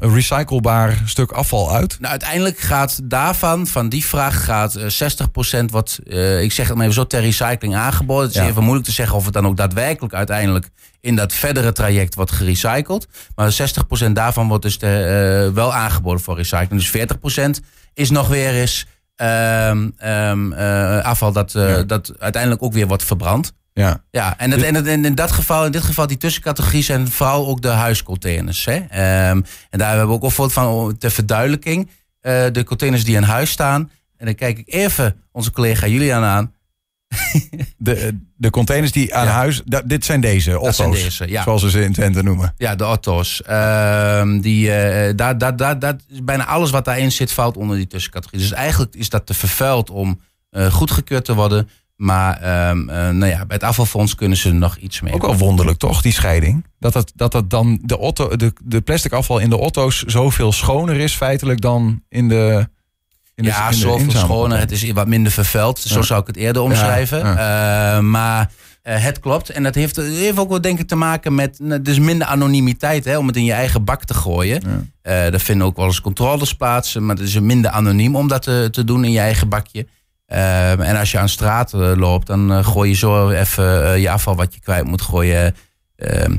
recyclebaar 0.00 1.02
stuk 1.04 1.30
afval 1.30 1.72
uit? 1.72 1.96
Nou, 2.00 2.11
uiteindelijk 2.12 2.58
gaat 2.58 3.00
daarvan, 3.04 3.66
van 3.66 3.88
die 3.88 4.04
vraag, 4.04 4.44
gaat 4.44 4.78
60% 4.78 4.84
eh, 5.50 5.64
wat, 5.70 5.98
uh, 6.04 6.42
ik 6.42 6.52
zeg 6.52 6.66
het 6.66 6.76
maar 6.76 6.84
even 6.84 6.96
zo, 6.96 7.06
ter 7.06 7.20
recycling 7.20 7.74
aangeboden. 7.74 8.26
Het 8.26 8.36
is 8.36 8.42
even 8.42 8.62
moeilijk 8.62 8.86
te 8.86 8.92
zeggen 8.92 9.16
of 9.16 9.24
het 9.24 9.34
dan 9.34 9.46
ook 9.46 9.56
daadwerkelijk 9.56 10.14
uiteindelijk 10.14 10.68
in 11.00 11.16
dat 11.16 11.32
verdere 11.32 11.72
traject 11.72 12.14
wordt 12.14 12.30
gerecycled. 12.30 13.06
Maar 13.34 13.52
60% 14.08 14.12
daarvan 14.12 14.48
wordt 14.48 14.62
dus 14.62 14.78
de, 14.78 15.46
uh, 15.48 15.54
wel 15.54 15.74
aangeboden 15.74 16.20
voor 16.20 16.36
recycling. 16.36 16.82
Dus 16.82 16.90
40% 17.60 17.64
is 17.94 18.10
nog 18.10 18.28
weer 18.28 18.54
eens 18.54 18.86
um, 19.16 19.94
um, 20.04 20.52
afval 21.02 21.32
dat, 21.32 21.52
ja. 21.52 21.82
dat 21.82 22.12
uiteindelijk 22.18 22.62
ook 22.62 22.72
weer 22.72 22.86
wordt 22.86 23.04
verbrand. 23.04 23.52
Ja, 23.74 24.02
ja 24.10 24.38
en, 24.38 24.50
het, 24.50 24.62
en, 24.62 24.74
het, 24.74 24.86
en 24.86 25.04
in, 25.04 25.14
dat 25.14 25.32
geval, 25.32 25.64
in 25.64 25.72
dit 25.72 25.82
geval, 25.82 26.06
die 26.06 26.16
tussencategorie 26.16 26.82
zijn 26.82 27.10
vooral 27.10 27.46
ook 27.46 27.62
de 27.62 27.68
huiscontainers. 27.68 28.64
Hè? 28.64 28.74
Um, 28.74 29.44
en 29.70 29.78
daar 29.78 29.88
hebben 29.88 30.08
we 30.08 30.12
ook 30.12 30.22
een 30.22 30.30
voorbeeld 30.30 30.52
van 30.52 30.96
ter 30.98 31.10
verduidelijking. 31.10 31.90
Uh, 32.22 32.46
de 32.52 32.64
containers 32.64 33.04
die 33.04 33.16
in 33.16 33.22
huis 33.22 33.50
staan. 33.50 33.90
En 34.16 34.26
dan 34.26 34.34
kijk 34.34 34.58
ik 34.58 34.74
even 34.74 35.16
onze 35.32 35.50
collega 35.50 35.86
Julian 35.86 36.22
aan. 36.22 36.54
de, 37.76 38.18
de 38.36 38.50
containers 38.50 38.92
die 38.92 39.14
aan 39.14 39.26
huis, 39.26 39.62
dat, 39.64 39.88
dit 39.88 40.04
zijn 40.04 40.20
deze, 40.20 40.58
Otto's, 40.58 40.76
zijn 40.76 40.90
deze, 40.90 41.28
ja. 41.28 41.42
zoals 41.42 41.62
we 41.62 41.70
ze 41.70 41.82
in 41.82 41.92
Twente 41.92 42.22
noemen. 42.22 42.54
Ja, 42.56 42.74
de 42.74 42.86
Otto's. 42.86 43.42
Uh, 43.48 44.40
die, 44.40 44.66
uh, 44.66 44.72
daar, 45.16 45.38
daar, 45.38 45.56
daar, 45.56 45.78
daar, 45.78 45.96
bijna 46.22 46.46
alles 46.46 46.70
wat 46.70 46.84
daarin 46.84 47.12
zit 47.12 47.32
valt 47.32 47.56
onder 47.56 47.76
die 47.76 47.86
tussencategorie. 47.86 48.40
Dus 48.40 48.52
eigenlijk 48.52 48.94
is 48.94 49.08
dat 49.08 49.26
te 49.26 49.34
vervuild 49.34 49.90
om 49.90 50.20
uh, 50.50 50.72
goedgekeurd 50.72 51.24
te 51.24 51.34
worden. 51.34 51.68
Maar 51.96 52.68
um, 52.70 52.88
uh, 52.88 52.94
nou 52.94 53.26
ja, 53.26 53.46
bij 53.46 53.56
het 53.56 53.62
afvalfonds 53.62 54.14
kunnen 54.14 54.38
ze 54.38 54.52
nog 54.52 54.76
iets 54.76 55.00
mee. 55.00 55.12
Ook 55.12 55.22
wel 55.22 55.36
wonderlijk 55.36 55.78
toch, 55.78 56.02
die 56.02 56.12
scheiding? 56.12 56.66
Dat 56.78 56.94
het, 56.94 57.12
dat 57.14 57.32
het 57.32 57.50
dan 57.50 57.78
de, 57.82 57.98
auto, 57.98 58.36
de, 58.36 58.52
de 58.64 58.80
plastic 58.80 59.12
afval 59.12 59.38
in 59.38 59.50
de 59.50 59.58
auto's 59.58 60.02
zoveel 60.02 60.52
schoner 60.52 60.96
is 60.96 61.14
feitelijk 61.14 61.60
dan 61.60 62.02
in 62.08 62.28
de... 62.28 62.68
In 63.34 63.44
ja, 63.44 63.68
de, 63.68 63.74
zoveel 63.74 64.10
schoner. 64.10 64.58
Het 64.58 64.70
is 64.70 64.90
wat 64.90 65.06
minder 65.06 65.32
vervuild. 65.32 65.78
Zo 65.78 66.02
zou 66.02 66.20
ik 66.20 66.26
het 66.26 66.36
eerder 66.36 66.62
omschrijven. 66.62 67.18
Ja, 67.18 67.32
ja. 67.32 67.96
Uh, 67.96 68.02
maar 68.02 68.50
uh, 68.82 69.02
het 69.04 69.20
klopt. 69.20 69.50
En 69.50 69.62
dat 69.62 69.74
heeft, 69.74 69.96
heeft 69.96 70.38
ook 70.38 70.48
wel 70.48 70.60
denk 70.60 70.78
ik 70.78 70.88
te 70.88 70.96
maken 70.96 71.34
met 71.34 71.58
dus 71.82 71.98
minder 71.98 72.26
anonimiteit. 72.26 73.04
Hè, 73.04 73.18
om 73.18 73.26
het 73.26 73.36
in 73.36 73.44
je 73.44 73.52
eigen 73.52 73.84
bak 73.84 74.04
te 74.04 74.14
gooien. 74.14 74.62
Ja. 74.64 75.24
Uh, 75.26 75.30
daar 75.30 75.40
vinden 75.40 75.66
ook 75.66 75.76
wel 75.76 75.86
eens 75.86 76.00
controles 76.00 76.54
plaats. 76.54 76.94
Maar 76.94 77.16
het 77.16 77.24
is 77.24 77.40
minder 77.40 77.70
anoniem 77.70 78.16
om 78.16 78.28
dat 78.28 78.42
te, 78.42 78.68
te 78.70 78.84
doen 78.84 79.04
in 79.04 79.12
je 79.12 79.18
eigen 79.18 79.48
bakje. 79.48 79.86
Ehm, 80.32 80.80
en 80.80 80.96
als 80.96 81.10
je 81.10 81.18
aan 81.18 81.28
straat 81.28 81.72
uh, 81.72 81.92
loopt, 81.96 82.26
dan 82.26 82.52
uh, 82.52 82.64
gooi 82.64 82.88
je 82.88 82.96
zo 82.96 83.30
even 83.30 83.64
uh, 83.64 84.00
je 84.00 84.10
afval 84.10 84.36
wat 84.36 84.54
je 84.54 84.60
kwijt 84.60 84.84
moet 84.84 85.02
gooien. 85.02 85.54
Ehm, 85.96 86.36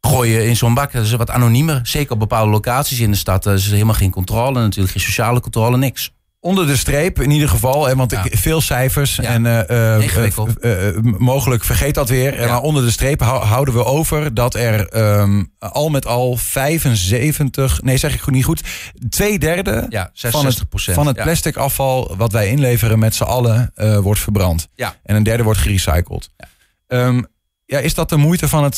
gooien 0.00 0.46
in 0.46 0.56
zo'n 0.56 0.74
bak. 0.74 0.92
Dat 0.92 1.04
is 1.04 1.12
wat 1.12 1.30
anoniemer. 1.30 1.80
Zeker 1.82 2.12
op 2.12 2.18
bepaalde 2.18 2.50
locaties 2.50 3.00
in 3.00 3.10
de 3.10 3.16
stad. 3.16 3.46
Er 3.46 3.54
is 3.54 3.70
helemaal 3.70 3.94
geen 3.94 4.10
controle 4.10 4.60
natuurlijk. 4.60 4.92
Geen 4.92 5.02
sociale 5.02 5.40
controle, 5.40 5.76
niks 5.76 6.12
onder 6.42 6.66
de 6.66 6.76
streep 6.76 7.20
in 7.20 7.30
ieder 7.30 7.48
geval. 7.48 7.86
Hè, 7.86 7.96
want 7.96 8.14
veel 8.30 8.60
cijfers. 8.60 9.18
En 9.18 9.44
uh, 9.44 10.98
mogelijk 11.18 11.64
vergeet 11.64 11.94
dat 11.94 12.08
weer. 12.08 12.40
Ja. 12.40 12.46
Maar 12.46 12.60
onder 12.60 12.84
de 12.84 12.90
streep 12.90 13.20
houden 13.20 13.74
we 13.74 13.84
over 13.84 14.34
dat 14.34 14.54
er 14.54 14.88
ehm, 14.88 15.44
al 15.58 15.88
met 15.88 16.06
al 16.06 16.36
75, 16.36 17.82
nee 17.82 17.96
zeg 17.96 18.14
ik 18.14 18.20
goed 18.20 18.32
niet 18.32 18.44
goed, 18.44 18.62
twee 19.08 19.38
derde 19.38 19.88
van 20.12 20.46
het, 20.46 20.62
van 20.70 21.06
het 21.06 21.22
plastic 21.22 21.56
afval 21.56 22.14
wat 22.16 22.32
wij 22.32 22.48
inleveren 22.48 22.98
met 22.98 23.14
z'n 23.14 23.22
allen 23.22 23.72
wordt 24.02 24.20
verbrand. 24.20 24.68
Ja. 24.74 24.94
En 25.02 25.16
een 25.16 25.22
derde 25.22 25.42
wordt 25.42 25.58
gerecycled. 25.60 26.30
Ja. 26.36 27.06
Um, 27.06 27.26
ja, 27.66 27.78
is 27.78 27.94
dat 27.94 28.08
de 28.08 28.16
moeite 28.16 28.48
van 28.48 28.64
het, 28.64 28.76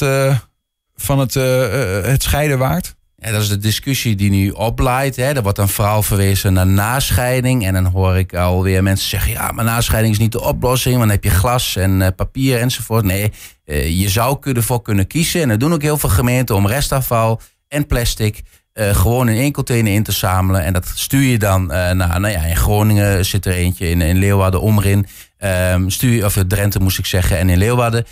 van 0.96 1.18
het, 1.18 1.34
het 2.04 2.22
scheiden 2.22 2.58
waard? 2.58 2.94
Dat 3.32 3.42
is 3.42 3.48
de 3.48 3.58
discussie 3.58 4.14
die 4.14 4.30
nu 4.30 4.50
opleidt. 4.50 5.16
Hè. 5.16 5.32
Er 5.32 5.42
wordt 5.42 5.58
dan 5.58 5.68
vooral 5.68 6.02
verwezen 6.02 6.52
naar 6.52 6.66
nascheiding. 6.66 7.66
En 7.66 7.72
dan 7.72 7.84
hoor 7.84 8.16
ik 8.16 8.34
alweer 8.34 8.82
mensen 8.82 9.08
zeggen: 9.08 9.32
ja, 9.32 9.50
maar 9.52 9.64
nascheiding 9.64 10.14
is 10.14 10.20
niet 10.20 10.32
de 10.32 10.42
oplossing. 10.42 10.96
Want 10.96 11.06
dan 11.06 11.20
heb 11.20 11.24
je 11.24 11.38
glas 11.38 11.76
en 11.76 12.00
uh, 12.00 12.06
papier 12.16 12.58
enzovoort. 12.58 13.04
Nee, 13.04 13.32
uh, 13.66 14.00
je 14.00 14.08
zou 14.08 14.52
ervoor 14.52 14.82
kunnen 14.82 15.06
kiezen. 15.06 15.42
En 15.42 15.48
dat 15.48 15.60
doen 15.60 15.72
ook 15.72 15.82
heel 15.82 15.98
veel 15.98 16.08
gemeenten 16.08 16.54
om 16.54 16.66
restafval 16.66 17.40
en 17.68 17.86
plastic. 17.86 18.42
Uh, 18.74 18.94
gewoon 18.94 19.28
in 19.28 19.36
één 19.36 19.52
container 19.52 19.92
in 19.92 20.02
te 20.02 20.12
zamelen. 20.12 20.64
En 20.64 20.72
dat 20.72 20.92
stuur 20.94 21.30
je 21.30 21.38
dan 21.38 21.66
naar, 21.66 21.96
nou 21.96 22.28
ja, 22.28 22.42
in 22.42 22.56
Groningen 22.56 23.24
zit 23.24 23.46
er 23.46 23.52
eentje, 23.52 23.88
in, 23.88 24.00
in 24.00 24.18
Leeuwarden, 24.18 24.60
Omrin. 24.60 25.06
Um, 25.44 25.90
stuur, 25.90 26.24
of 26.24 26.38
Drenthe 26.48 26.80
moest 26.80 26.98
ik 26.98 27.06
zeggen, 27.06 27.38
en 27.38 27.48
in 27.48 27.58
Leeuwarden. 27.58 28.04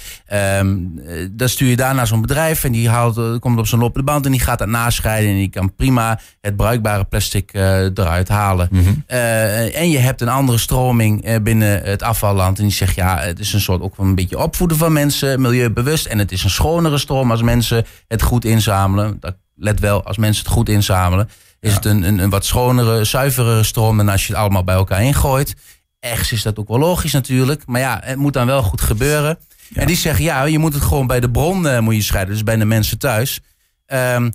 Um, 0.58 1.00
dan 1.30 1.48
stuur 1.48 1.68
je 1.68 1.76
daar 1.76 1.94
naar 1.94 2.06
zo'n 2.06 2.20
bedrijf 2.20 2.64
en 2.64 2.72
die 2.72 2.88
haalt, 2.88 3.16
eh, 3.16 3.38
komt 3.38 3.58
op 3.58 3.66
zo'n 3.66 3.78
lopende 3.78 4.06
band 4.12 4.24
en 4.24 4.30
die 4.30 4.40
gaat 4.40 4.58
dat 4.58 4.68
nascheiden. 4.68 5.30
En 5.30 5.36
die 5.36 5.48
kan 5.48 5.74
prima 5.74 6.20
het 6.40 6.56
bruikbare 6.56 7.04
plastic 7.04 7.54
uh, 7.54 7.82
eruit 7.82 8.28
halen. 8.28 8.68
Mm 8.70 8.84
-hmm. 8.84 9.04
uh, 9.08 9.80
en 9.80 9.90
je 9.90 9.98
hebt 9.98 10.20
een 10.20 10.28
andere 10.28 10.58
stroming 10.58 11.42
binnen 11.42 11.82
het 11.82 12.02
afvalland. 12.02 12.58
En 12.58 12.64
die 12.64 12.72
zegt 12.72 12.94
ja, 12.94 13.18
het 13.18 13.38
is 13.38 13.52
een 13.52 13.60
soort 13.60 13.80
ook 13.80 13.98
een 13.98 14.14
beetje 14.14 14.38
opvoeden 14.38 14.76
van 14.76 14.92
mensen, 14.92 15.40
milieubewust. 15.40 16.06
En 16.06 16.18
het 16.18 16.32
is 16.32 16.44
een 16.44 16.50
schonere 16.50 16.98
stroom 16.98 17.30
als 17.30 17.42
mensen 17.42 17.84
het 18.08 18.22
goed 18.22 18.44
inzamelen. 18.44 19.16
Dat, 19.20 19.36
let 19.56 19.80
wel, 19.80 20.04
als 20.04 20.16
mensen 20.16 20.44
het 20.44 20.52
goed 20.52 20.68
inzamelen. 20.68 21.28
Is 21.60 21.74
het 21.74 21.84
een, 21.84 22.02
een, 22.02 22.18
een 22.18 22.30
wat 22.30 22.44
schonere, 22.44 23.04
zuiverere 23.04 23.62
stroom 23.62 23.96
dan 23.96 24.08
als 24.08 24.26
je 24.26 24.32
het 24.32 24.42
allemaal 24.42 24.64
bij 24.64 24.74
elkaar 24.74 25.02
ingooit. 25.02 25.54
Ergens 26.02 26.32
is 26.32 26.42
dat 26.42 26.58
ook 26.58 26.68
wel 26.68 26.78
logisch 26.78 27.12
natuurlijk. 27.12 27.66
Maar 27.66 27.80
ja, 27.80 28.00
het 28.04 28.16
moet 28.16 28.32
dan 28.32 28.46
wel 28.46 28.62
goed 28.62 28.80
gebeuren. 28.80 29.38
En 29.74 29.86
die 29.86 29.96
zeggen, 29.96 30.24
ja, 30.24 30.44
je 30.44 30.58
moet 30.58 30.74
het 30.74 30.82
gewoon 30.82 31.06
bij 31.06 31.20
de 31.20 31.30
bron 31.30 31.64
uh, 31.64 31.78
moet 31.78 31.94
je 31.94 32.02
scheiden. 32.02 32.34
Dus 32.34 32.44
bij 32.44 32.56
de 32.56 32.64
mensen 32.64 32.98
thuis. 32.98 33.40
Um, 33.86 34.32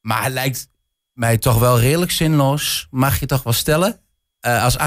maar 0.00 0.24
het 0.24 0.32
lijkt 0.32 0.68
mij 1.12 1.38
toch 1.38 1.58
wel 1.58 1.80
redelijk 1.80 2.10
zinloos. 2.10 2.86
Mag 2.90 3.20
je 3.20 3.26
toch 3.26 3.42
wel 3.42 3.52
stellen? 3.52 4.00
Uh, 4.46 4.64
als 4.64 4.76
98% 4.78 4.82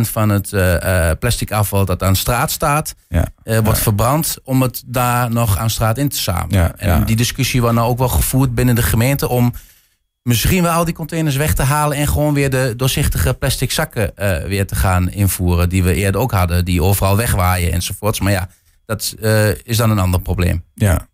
van 0.00 0.28
het 0.28 0.52
uh, 0.52 1.10
plastic 1.18 1.52
afval 1.52 1.84
dat 1.84 2.02
aan 2.02 2.16
straat 2.16 2.50
staat, 2.50 2.94
ja. 3.08 3.62
wordt 3.62 3.78
verbrand 3.78 4.36
om 4.44 4.62
het 4.62 4.82
daar 4.86 5.30
nog 5.30 5.56
aan 5.58 5.70
straat 5.70 5.98
in 5.98 6.08
te 6.08 6.16
zamelen. 6.16 6.78
en 6.78 7.04
die 7.04 7.16
discussie 7.16 7.60
wordt 7.60 7.76
nou 7.76 7.88
ook 7.88 7.98
wel 7.98 8.08
gevoerd 8.08 8.54
binnen 8.54 8.74
de 8.74 8.82
gemeente 8.82 9.28
om 9.28 9.52
misschien 10.22 10.62
wel 10.62 10.72
al 10.72 10.84
die 10.84 10.94
containers 10.94 11.36
weg 11.36 11.54
te 11.54 11.62
halen 11.62 11.96
en 11.96 12.08
gewoon 12.08 12.34
weer 12.34 12.50
de 12.50 12.72
doorzichtige 12.76 13.34
plastic 13.34 13.70
zakken 13.70 14.12
uh, 14.16 14.42
weer 14.42 14.66
te 14.66 14.74
gaan 14.74 15.10
invoeren. 15.10 15.68
Die 15.68 15.82
we 15.82 15.94
eerder 15.94 16.20
ook 16.20 16.32
hadden, 16.32 16.64
die 16.64 16.82
overal 16.82 17.16
wegwaaien 17.16 17.72
enzovoorts. 17.72 18.20
Maar 18.20 18.32
ja, 18.32 18.48
dat 18.84 19.14
uh, 19.20 19.48
is 19.48 19.76
dan 19.76 19.90
een 19.90 19.98
ander 19.98 20.20
probleem. 20.20 20.64
Ja. 20.74 21.08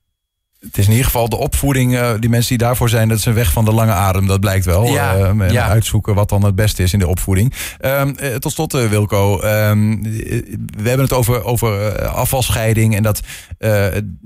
Het 0.67 0.79
is 0.79 0.85
in 0.85 0.91
ieder 0.91 1.07
geval 1.07 1.29
de 1.29 1.37
opvoeding, 1.37 1.93
uh, 1.93 2.11
die 2.21 2.31
mensen 2.31 2.49
die 2.49 2.67
daarvoor 2.67 2.89
zijn, 2.89 3.09
dat 3.09 3.19
is 3.19 3.25
een 3.25 3.35
weg 3.35 3.53
van 3.53 3.65
de 3.65 3.73
lange 3.73 3.93
adem, 3.93 4.27
dat 4.27 4.41
blijkt 4.41 4.65
wel. 4.65 4.87
Ja, 4.87 5.35
ja. 5.49 5.69
uitzoeken 5.69 6.15
wat 6.15 6.29
dan 6.29 6.45
het 6.45 6.55
beste 6.55 6.83
is 6.83 6.93
in 6.93 6.99
de 6.99 7.07
opvoeding. 7.07 7.53
Um, 7.81 8.17
tot 8.39 8.53
slot, 8.53 8.73
Wilco, 8.73 9.43
um, 9.43 10.03
we 10.03 10.89
hebben 10.89 11.01
het 11.01 11.13
over, 11.13 11.45
over 11.45 12.03
afvalscheiding 12.09 12.95
en 12.95 13.03
dat 13.03 13.21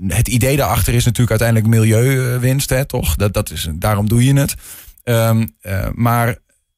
het 0.07 0.27
idee 0.27 0.57
daarachter 0.57 0.93
is 0.93 1.05
natuurlijk 1.05 1.41
uiteindelijk 1.41 1.69
milieuwinst, 1.69 2.69
hè, 2.69 2.85
toch? 2.85 3.15
Dat, 3.15 3.33
dat 3.33 3.51
is, 3.51 3.67
daarom 3.73 4.07
doe 4.07 4.25
je 4.25 4.33
het. 4.33 4.55
Um, 5.03 5.55
uh, 5.61 5.87
maar 5.93 6.27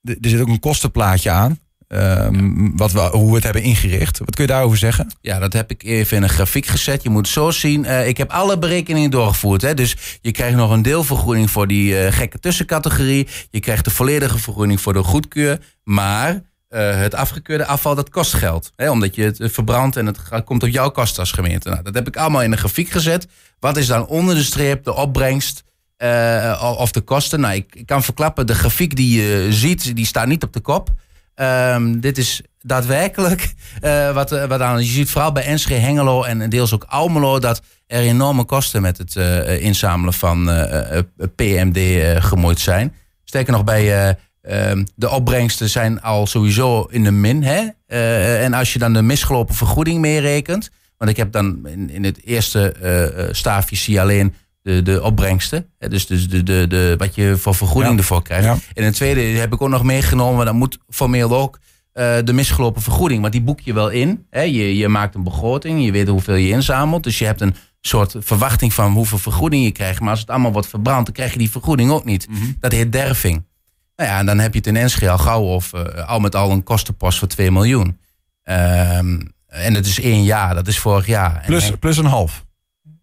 er 0.03 0.17
zit 0.21 0.41
ook 0.41 0.47
een 0.47 0.59
kostenplaatje 0.59 1.29
aan. 1.29 1.59
Um, 1.95 2.77
wat 2.77 2.91
we, 2.91 2.99
hoe 2.99 3.29
we 3.29 3.36
het 3.36 3.43
hebben 3.43 3.62
ingericht. 3.62 4.19
Wat 4.19 4.36
kun 4.36 4.45
je 4.45 4.51
daarover 4.51 4.77
zeggen? 4.77 5.15
Ja, 5.21 5.39
dat 5.39 5.53
heb 5.53 5.71
ik 5.71 5.84
even 5.84 6.17
in 6.17 6.23
een 6.23 6.29
grafiek 6.29 6.65
gezet. 6.65 7.03
Je 7.03 7.10
moet 7.10 7.27
zo 7.27 7.51
zien. 7.51 7.84
Uh, 7.84 8.08
ik 8.08 8.17
heb 8.17 8.32
alle 8.32 8.58
berekeningen 8.58 9.12
doorgevoerd. 9.12 9.62
Hè? 9.62 9.73
Dus 9.73 9.95
je 10.21 10.32
krijgt 10.32 10.56
nog 10.56 10.71
een 10.71 10.82
deelvergoeding 10.82 11.51
voor 11.51 11.67
die 11.67 12.03
uh, 12.03 12.12
gekke 12.12 12.39
tussencategorie. 12.39 13.27
Je 13.49 13.60
krijgt 13.60 13.84
de 13.84 13.91
volledige 13.91 14.38
vergoeding 14.38 14.82
voor 14.82 14.93
de 14.93 15.03
goedkeur. 15.03 15.60
Maar 15.84 16.34
uh, 16.34 16.39
het 16.95 17.15
afgekeurde 17.15 17.65
afval, 17.65 17.95
dat 17.95 18.10
kost 18.10 18.34
geld. 18.34 18.71
Hè? 18.75 18.89
Omdat 18.89 19.15
je 19.15 19.23
het 19.23 19.39
verbrandt 19.51 19.97
en 19.97 20.06
het 20.06 20.43
komt 20.43 20.63
op 20.63 20.69
jouw 20.69 20.89
kosten 20.89 21.19
als 21.19 21.32
gemeente. 21.32 21.69
Nou, 21.69 21.84
dat 21.84 21.93
heb 21.93 22.08
ik 22.08 22.17
allemaal 22.17 22.43
in 22.43 22.51
een 22.51 22.58
grafiek 22.58 22.89
gezet. 22.89 23.27
Wat 23.60 23.77
is 23.77 23.88
dan 23.88 24.08
onder 24.08 24.36
de 24.36 24.43
streep 24.43 24.84
de 24.84 24.93
opbrengst 24.93 25.63
of 26.77 26.91
de 26.91 27.01
kosten. 27.03 27.39
Nou, 27.39 27.56
ik, 27.56 27.84
kan 27.86 28.03
verklappen, 28.03 28.47
de 28.47 28.56
grafiek 28.56 28.95
die 28.95 29.21
je 29.21 29.47
ziet, 29.49 29.95
die 29.95 30.06
staat 30.06 30.27
niet 30.27 30.43
op 30.43 30.53
de 30.53 30.60
kop. 30.60 30.89
Um, 31.35 31.99
dit 31.99 32.17
is 32.17 32.41
daadwerkelijk 32.61 33.53
uh, 33.83 34.13
wat, 34.13 34.29
wat 34.29 34.61
aan. 34.61 34.79
Je 34.79 34.91
ziet 34.91 35.09
vooral 35.09 35.31
bij 35.31 35.43
Enschede, 35.43 35.81
Hengelo 35.81 36.23
en 36.23 36.49
deels 36.49 36.73
ook 36.73 36.85
Almelo 36.87 37.39
dat 37.39 37.61
er 37.87 38.01
enorme 38.01 38.43
kosten 38.43 38.81
met 38.81 38.97
het 38.97 39.15
uh, 39.15 39.63
inzamelen 39.63 40.13
van 40.13 40.45
PMD 41.35 41.79
gemoeid 42.23 42.59
zijn. 42.59 42.93
Sterker 43.23 43.53
nog, 43.53 43.63
bij 43.63 44.17
ehm, 44.41 44.85
de 44.95 45.09
opbrengsten 45.09 45.69
zijn 45.69 46.01
al 46.01 46.27
sowieso 46.27 46.87
in 46.89 47.03
de 47.03 47.11
min. 47.11 47.43
Hè? 47.43 47.67
en 48.37 48.53
als 48.53 48.73
je 48.73 48.79
dan 48.79 48.93
de 48.93 49.01
misgelopen 49.01 49.55
vergoeding 49.55 49.99
meerekent. 49.99 50.69
Want 50.97 51.11
ik 51.11 51.17
heb 51.17 51.31
dan 51.31 51.67
in, 51.67 51.89
in 51.89 52.03
het 52.03 52.23
eerste 52.23 53.29
staafje 53.31 53.75
zie 53.75 54.01
alleen 54.01 54.33
de, 54.63 54.82
de 54.82 55.04
opbrengsten. 55.04 55.69
Dus, 55.78 56.08
dus 56.08 56.30
de, 56.30 56.43
de, 56.43 56.65
de, 56.67 56.95
wat 56.97 57.15
je 57.15 57.38
voor 57.38 57.56
vergoeding 57.56 57.97
ervoor 57.97 58.21
krijgt. 58.21 58.45
Ja. 58.45 58.58
En 58.73 58.84
het 58.84 58.95
tweede 58.95 59.21
heb 59.21 59.54
ik 59.54 59.62
ook 59.62 59.69
nog 59.69 59.84
meegenomen, 59.84 60.45
dan 60.45 60.56
moet 60.56 60.78
formeel 60.89 61.36
ook 61.36 61.60
uh, 61.93 62.15
de 62.23 62.34
misgelopen 62.34 62.82
vergoeding. 62.82 63.21
Maar 63.21 63.32
die 63.32 63.41
boek 63.41 63.60
je 63.60 63.73
wel 63.73 63.89
in. 63.89 64.26
Hè? 64.30 64.41
Je, 64.41 64.78
je 64.78 64.88
maakt 64.88 65.15
een 65.15 65.23
begroting, 65.23 65.86
je 65.86 65.91
weet 65.91 66.08
hoeveel 66.08 66.36
je 66.36 66.49
inzamelt. 66.49 67.04
Dus 67.04 67.19
je 67.19 67.26
hebt 67.26 67.41
een 67.41 67.56
soort 67.82 68.15
verwachting 68.19 68.73
van 68.73 68.91
hoeveel 68.91 69.17
vergoeding 69.17 69.63
je 69.63 69.71
krijgt. 69.71 69.99
Maar 69.99 70.10
als 70.10 70.19
het 70.19 70.30
allemaal 70.30 70.52
wordt 70.52 70.67
verbrand, 70.67 71.06
dan 71.06 71.13
krijg 71.13 71.32
je 71.32 71.38
die 71.38 71.52
vergoeding 71.52 71.91
ook 71.91 72.06
niet. 72.06 72.28
Mm 72.28 72.36
-hmm. 72.36 72.56
Dat 72.60 72.71
heet 72.71 72.91
derving. 72.91 73.45
Nou 73.95 74.10
ja, 74.10 74.19
en 74.19 74.26
dan 74.26 74.39
heb 74.39 74.52
je 74.52 74.58
het 74.58 74.67
in 74.67 74.76
Enschede 74.76 75.12
al 75.12 75.17
gauw 75.17 75.43
of 75.43 75.73
uh, 75.73 76.08
al 76.08 76.19
met 76.19 76.36
al 76.36 76.52
een 76.52 76.63
kostenpost 76.63 77.19
voor 77.19 77.28
2 77.28 77.52
miljoen. 77.52 77.99
Um, 78.43 79.32
en 79.47 79.73
dat 79.73 79.86
is 79.86 79.99
één 79.99 80.23
jaar, 80.23 80.56
dat 80.56 80.67
is 80.67 80.80
vorig 80.80 81.06
jaar. 81.06 81.43
Plus, 81.45 81.71
en, 81.71 81.80
plus 81.80 81.97
een 81.97 82.06
half 82.06 82.45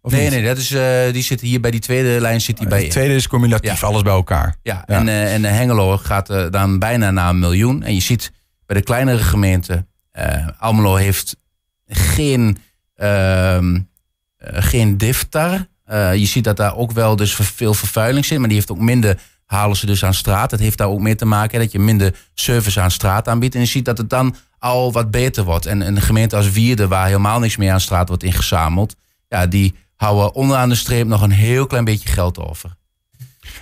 nee, 0.01 0.29
nee, 0.29 0.43
dat 0.43 0.57
is, 0.57 0.71
uh, 0.71 1.13
die 1.13 1.23
zit 1.23 1.41
hier 1.41 1.61
bij 1.61 1.71
die 1.71 1.79
tweede 1.79 2.21
lijn 2.21 2.41
zit 2.41 2.57
die 2.57 2.67
bij. 2.67 2.81
De 2.81 2.87
tweede 2.87 3.15
is 3.15 3.27
cumulatief, 3.27 3.81
ja. 3.81 3.87
alles 3.87 4.01
bij 4.01 4.13
elkaar. 4.13 4.55
Ja, 4.63 4.83
ja. 4.87 4.95
en, 4.95 5.07
uh, 5.07 5.33
en 5.33 5.43
Hengelo 5.43 5.97
gaat 5.97 6.29
uh, 6.29 6.45
dan 6.49 6.79
bijna 6.79 7.11
naar 7.11 7.29
een 7.29 7.39
miljoen. 7.39 7.83
En 7.83 7.93
je 7.93 8.01
ziet 8.01 8.31
bij 8.65 8.75
de 8.75 8.83
kleinere 8.83 9.23
gemeenten, 9.23 9.87
Almelo 10.59 10.95
heeft 10.95 11.35
geen, 11.87 12.57
ehm, 12.95 13.79
geen 14.37 14.97
diftar. 14.97 15.67
je 16.15 16.25
ziet 16.25 16.43
dat 16.43 16.57
daar 16.57 16.75
ook 16.75 16.91
wel 16.91 17.15
dus 17.15 17.35
veel 17.35 17.73
vervuiling 17.73 18.25
zit, 18.25 18.37
maar 18.37 18.47
die 18.47 18.57
heeft 18.57 18.71
ook 18.71 18.79
minder 18.79 19.17
halen 19.51 19.77
ze 19.77 19.85
dus 19.85 20.05
aan 20.05 20.13
straat. 20.13 20.49
Dat 20.49 20.59
heeft 20.59 20.77
daar 20.77 20.87
ook 20.87 20.99
mee 20.99 21.15
te 21.15 21.25
maken 21.25 21.59
dat 21.59 21.71
je 21.71 21.79
minder 21.79 22.15
service 22.33 22.81
aan 22.81 22.91
straat 22.91 23.27
aanbiedt. 23.27 23.55
En 23.55 23.61
je 23.61 23.67
ziet 23.67 23.85
dat 23.85 23.97
het 23.97 24.09
dan 24.09 24.35
al 24.59 24.91
wat 24.91 25.11
beter 25.11 25.43
wordt. 25.43 25.65
En 25.65 25.81
een 25.81 26.01
gemeente 26.01 26.35
als 26.35 26.51
Wierde, 26.51 26.87
waar 26.87 27.05
helemaal 27.05 27.39
niks 27.39 27.57
meer 27.57 27.71
aan 27.71 27.81
straat 27.81 28.07
wordt 28.07 28.23
ingezameld, 28.23 28.95
ja, 29.27 29.47
die 29.47 29.75
houden 30.01 30.35
onderaan 30.35 30.69
de 30.69 30.75
streep 30.75 31.07
nog 31.07 31.21
een 31.21 31.31
heel 31.31 31.67
klein 31.67 31.83
beetje 31.83 32.09
geld 32.09 32.39
over. 32.39 32.79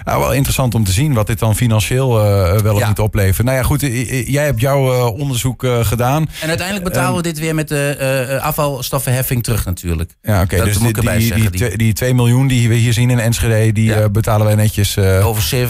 Nou, 0.04 0.20
wel 0.20 0.34
interessant 0.34 0.76
om 0.76 0.84
te 0.84 0.92
zien 0.92 1.14
wat 1.14 1.28
dit 1.28 1.40
dan 1.40 1.56
financieel 1.56 2.26
uh, 2.26 2.58
wel 2.58 2.74
of 2.74 2.80
ja. 2.80 2.88
niet 2.88 3.00
oplevert. 3.00 3.46
Nou 3.46 3.58
ja, 3.58 3.64
goed, 3.64 3.82
jij 4.28 4.46
hebt 4.46 4.62
jouw 4.62 4.94
uh, 4.94 5.20
onderzoek 5.20 5.64
uh, 5.64 5.86
gedaan. 5.86 6.30
En 6.42 6.48
uiteindelijk 6.48 6.88
betalen 6.88 7.16
we 7.16 7.22
dit 7.22 7.40
weer 7.40 7.56
met 7.56 7.68
de 7.68 8.40
afvalstoffenheffing 8.42 9.44
terug 9.44 9.66
natuurlijk. 9.66 10.16
Ja, 10.22 10.42
oké. 10.42 10.56
Okay, 10.56 10.66
dus 10.66 10.78
die, 10.78 10.94
die, 10.94 11.34
die, 11.34 11.50
die, 11.50 11.78
die 11.78 11.94
2 11.94 12.14
miljoen 12.14 12.48
die 12.48 12.70
we 12.70 12.76
hier 12.76 12.94
zien 12.94 13.10
in 13.10 13.20
Enschede, 13.20 13.72
die 13.72 13.86
ja. 13.86 14.10
betalen 14.10 14.46
wij 14.46 14.56
netjes... 14.56 14.98
Over 14.98 15.68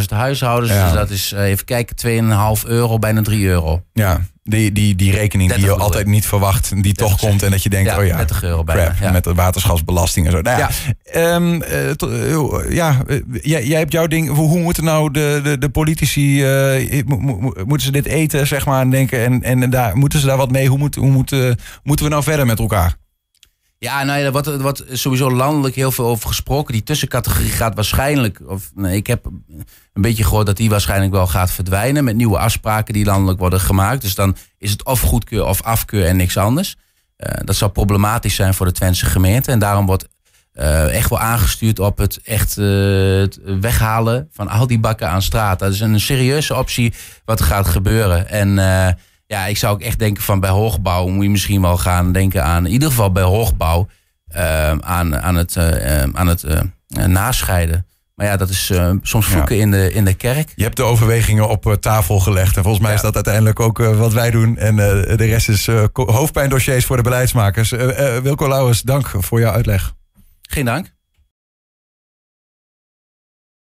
77.000 0.00 0.04
huishoudens, 0.08 0.72
ja. 0.72 0.84
dus 0.84 0.94
dat 0.94 1.10
is, 1.10 1.32
even 1.32 1.64
kijken, 1.64 1.96
2,5 2.62 2.68
euro, 2.68 2.98
bijna 2.98 3.22
3 3.22 3.46
euro. 3.46 3.82
Ja, 3.92 4.20
die, 4.46 4.72
die, 4.72 4.94
die 4.94 5.12
rekening 5.12 5.52
die 5.52 5.64
je 5.64 5.72
altijd 5.72 6.06
niet 6.06 6.26
verwacht, 6.26 6.82
die 6.82 6.92
toch 6.92 7.18
komt. 7.18 7.42
En 7.42 7.50
dat 7.50 7.62
je 7.62 7.68
denkt, 7.68 7.90
ja, 7.90 7.98
oh 7.98 8.06
ja, 8.06 8.16
30 8.16 8.42
euro 8.42 8.64
bijna, 8.64 8.84
crap, 8.84 8.96
ja. 9.00 9.10
met 9.10 9.24
de 9.24 9.34
waterschapsbelasting 9.34 10.26
en 10.26 10.32
zo. 10.32 10.40
Nou, 10.40 10.58
ja, 10.58 10.70
ja. 11.12 11.34
Um, 11.34 11.54
uh, 11.54 11.90
to, 11.90 12.10
uh, 12.10 12.74
ja 12.74 13.02
jij, 13.42 13.66
jij 13.66 13.78
hebt 13.78 13.92
jouw 13.92 14.06
ding. 14.06 14.28
Hoe, 14.28 14.48
hoe 14.48 14.60
moeten 14.60 14.84
nou 14.84 15.10
de, 15.10 15.40
de, 15.42 15.58
de 15.58 15.68
politici, 15.68 16.42
uh, 16.74 17.02
mo, 17.06 17.16
mo, 17.16 17.52
moeten 17.66 17.86
ze 17.86 17.92
dit 17.92 18.06
eten, 18.06 18.46
zeg 18.46 18.66
maar, 18.66 18.80
en 18.80 18.90
denken? 18.90 19.24
En, 19.24 19.62
en 19.62 19.70
daar, 19.70 19.96
moeten 19.96 20.18
ze 20.18 20.26
daar 20.26 20.36
wat 20.36 20.50
mee? 20.50 20.68
Hoe, 20.68 20.78
moet, 20.78 20.94
hoe 20.94 21.10
moet, 21.10 21.30
moeten 21.82 22.04
we 22.04 22.10
nou 22.10 22.22
verder 22.22 22.46
met 22.46 22.58
elkaar? 22.58 22.96
Ja, 23.84 24.02
nou 24.02 24.20
ja, 24.20 24.30
wat, 24.30 24.46
wat 24.46 24.84
sowieso 24.92 25.30
landelijk 25.30 25.74
heel 25.74 25.90
veel 25.90 26.06
over 26.06 26.28
gesproken. 26.28 26.72
Die 26.72 26.82
tussencategorie 26.82 27.50
gaat 27.50 27.74
waarschijnlijk, 27.74 28.40
of 28.46 28.70
nee, 28.74 28.96
ik 28.96 29.06
heb 29.06 29.24
een 29.92 30.02
beetje 30.02 30.24
gehoord 30.24 30.46
dat 30.46 30.56
die 30.56 30.70
waarschijnlijk 30.70 31.12
wel 31.12 31.26
gaat 31.26 31.50
verdwijnen 31.50 32.04
met 32.04 32.16
nieuwe 32.16 32.38
afspraken 32.38 32.94
die 32.94 33.04
landelijk 33.04 33.38
worden 33.38 33.60
gemaakt. 33.60 34.02
Dus 34.02 34.14
dan 34.14 34.36
is 34.58 34.70
het 34.70 34.84
of 34.84 35.00
goedkeur 35.00 35.44
of 35.44 35.62
afkeur 35.62 36.06
en 36.06 36.16
niks 36.16 36.36
anders. 36.36 36.76
Uh, 37.16 37.28
dat 37.44 37.56
zou 37.56 37.70
problematisch 37.70 38.34
zijn 38.34 38.54
voor 38.54 38.66
de 38.66 38.72
Twentse 38.72 39.06
gemeente. 39.06 39.50
En 39.50 39.58
daarom 39.58 39.86
wordt 39.86 40.08
uh, 40.54 40.94
echt 40.94 41.10
wel 41.10 41.20
aangestuurd 41.20 41.78
op 41.78 41.98
het 41.98 42.20
echt 42.22 42.56
uh, 42.56 43.20
het 43.20 43.38
weghalen 43.60 44.28
van 44.32 44.48
al 44.48 44.66
die 44.66 44.78
bakken 44.78 45.08
aan 45.08 45.22
straat. 45.22 45.58
Dat 45.58 45.72
is 45.72 45.80
een 45.80 46.00
serieuze 46.00 46.56
optie 46.56 46.94
wat 47.24 47.40
gaat 47.40 47.66
gebeuren. 47.66 48.28
En 48.28 48.58
ja, 49.26 49.46
ik 49.46 49.56
zou 49.56 49.74
ook 49.74 49.80
echt 49.80 49.98
denken 49.98 50.22
van 50.22 50.40
bij 50.40 50.50
hoogbouw 50.50 51.06
moet 51.06 51.24
je 51.24 51.30
misschien 51.30 51.60
wel 51.60 51.76
gaan 51.76 52.12
denken 52.12 52.44
aan, 52.44 52.66
in 52.66 52.72
ieder 52.72 52.88
geval 52.88 53.12
bij 53.12 53.22
hoogbouw, 53.22 53.88
uh, 54.36 54.70
aan, 54.70 55.16
aan 55.16 55.36
het, 55.36 55.56
uh, 55.56 56.02
aan 56.12 56.26
het 56.26 56.42
uh, 56.42 57.04
nascheiden. 57.04 57.86
Maar 58.14 58.26
ja, 58.26 58.36
dat 58.36 58.48
is 58.48 58.72
soms 59.02 59.26
vloeken 59.26 59.58
in, 59.58 59.70
de, 59.70 59.92
in 59.92 60.04
de 60.04 60.14
kerk. 60.14 60.52
Je 60.56 60.62
hebt 60.62 60.76
de 60.76 60.82
overwegingen 60.82 61.48
op 61.48 61.76
tafel 61.80 62.20
gelegd. 62.20 62.56
En 62.56 62.62
volgens 62.62 62.84
mij 62.84 62.94
is 62.94 63.00
dat 63.00 63.14
uiteindelijk 63.14 63.60
ook 63.60 63.78
wat 63.78 64.12
wij 64.12 64.30
doen. 64.30 64.56
En 64.56 64.76
de 64.76 65.14
rest 65.16 65.48
is 65.48 65.66
hoofdpijndossiers 65.92 66.84
voor 66.84 66.96
de 66.96 67.02
beleidsmakers. 67.02 67.70
Wilco 68.22 68.48
Lauwers, 68.48 68.82
dank 68.82 69.12
voor 69.18 69.40
jouw 69.40 69.52
uitleg. 69.52 69.94
Geen 70.42 70.64
dank. 70.64 70.93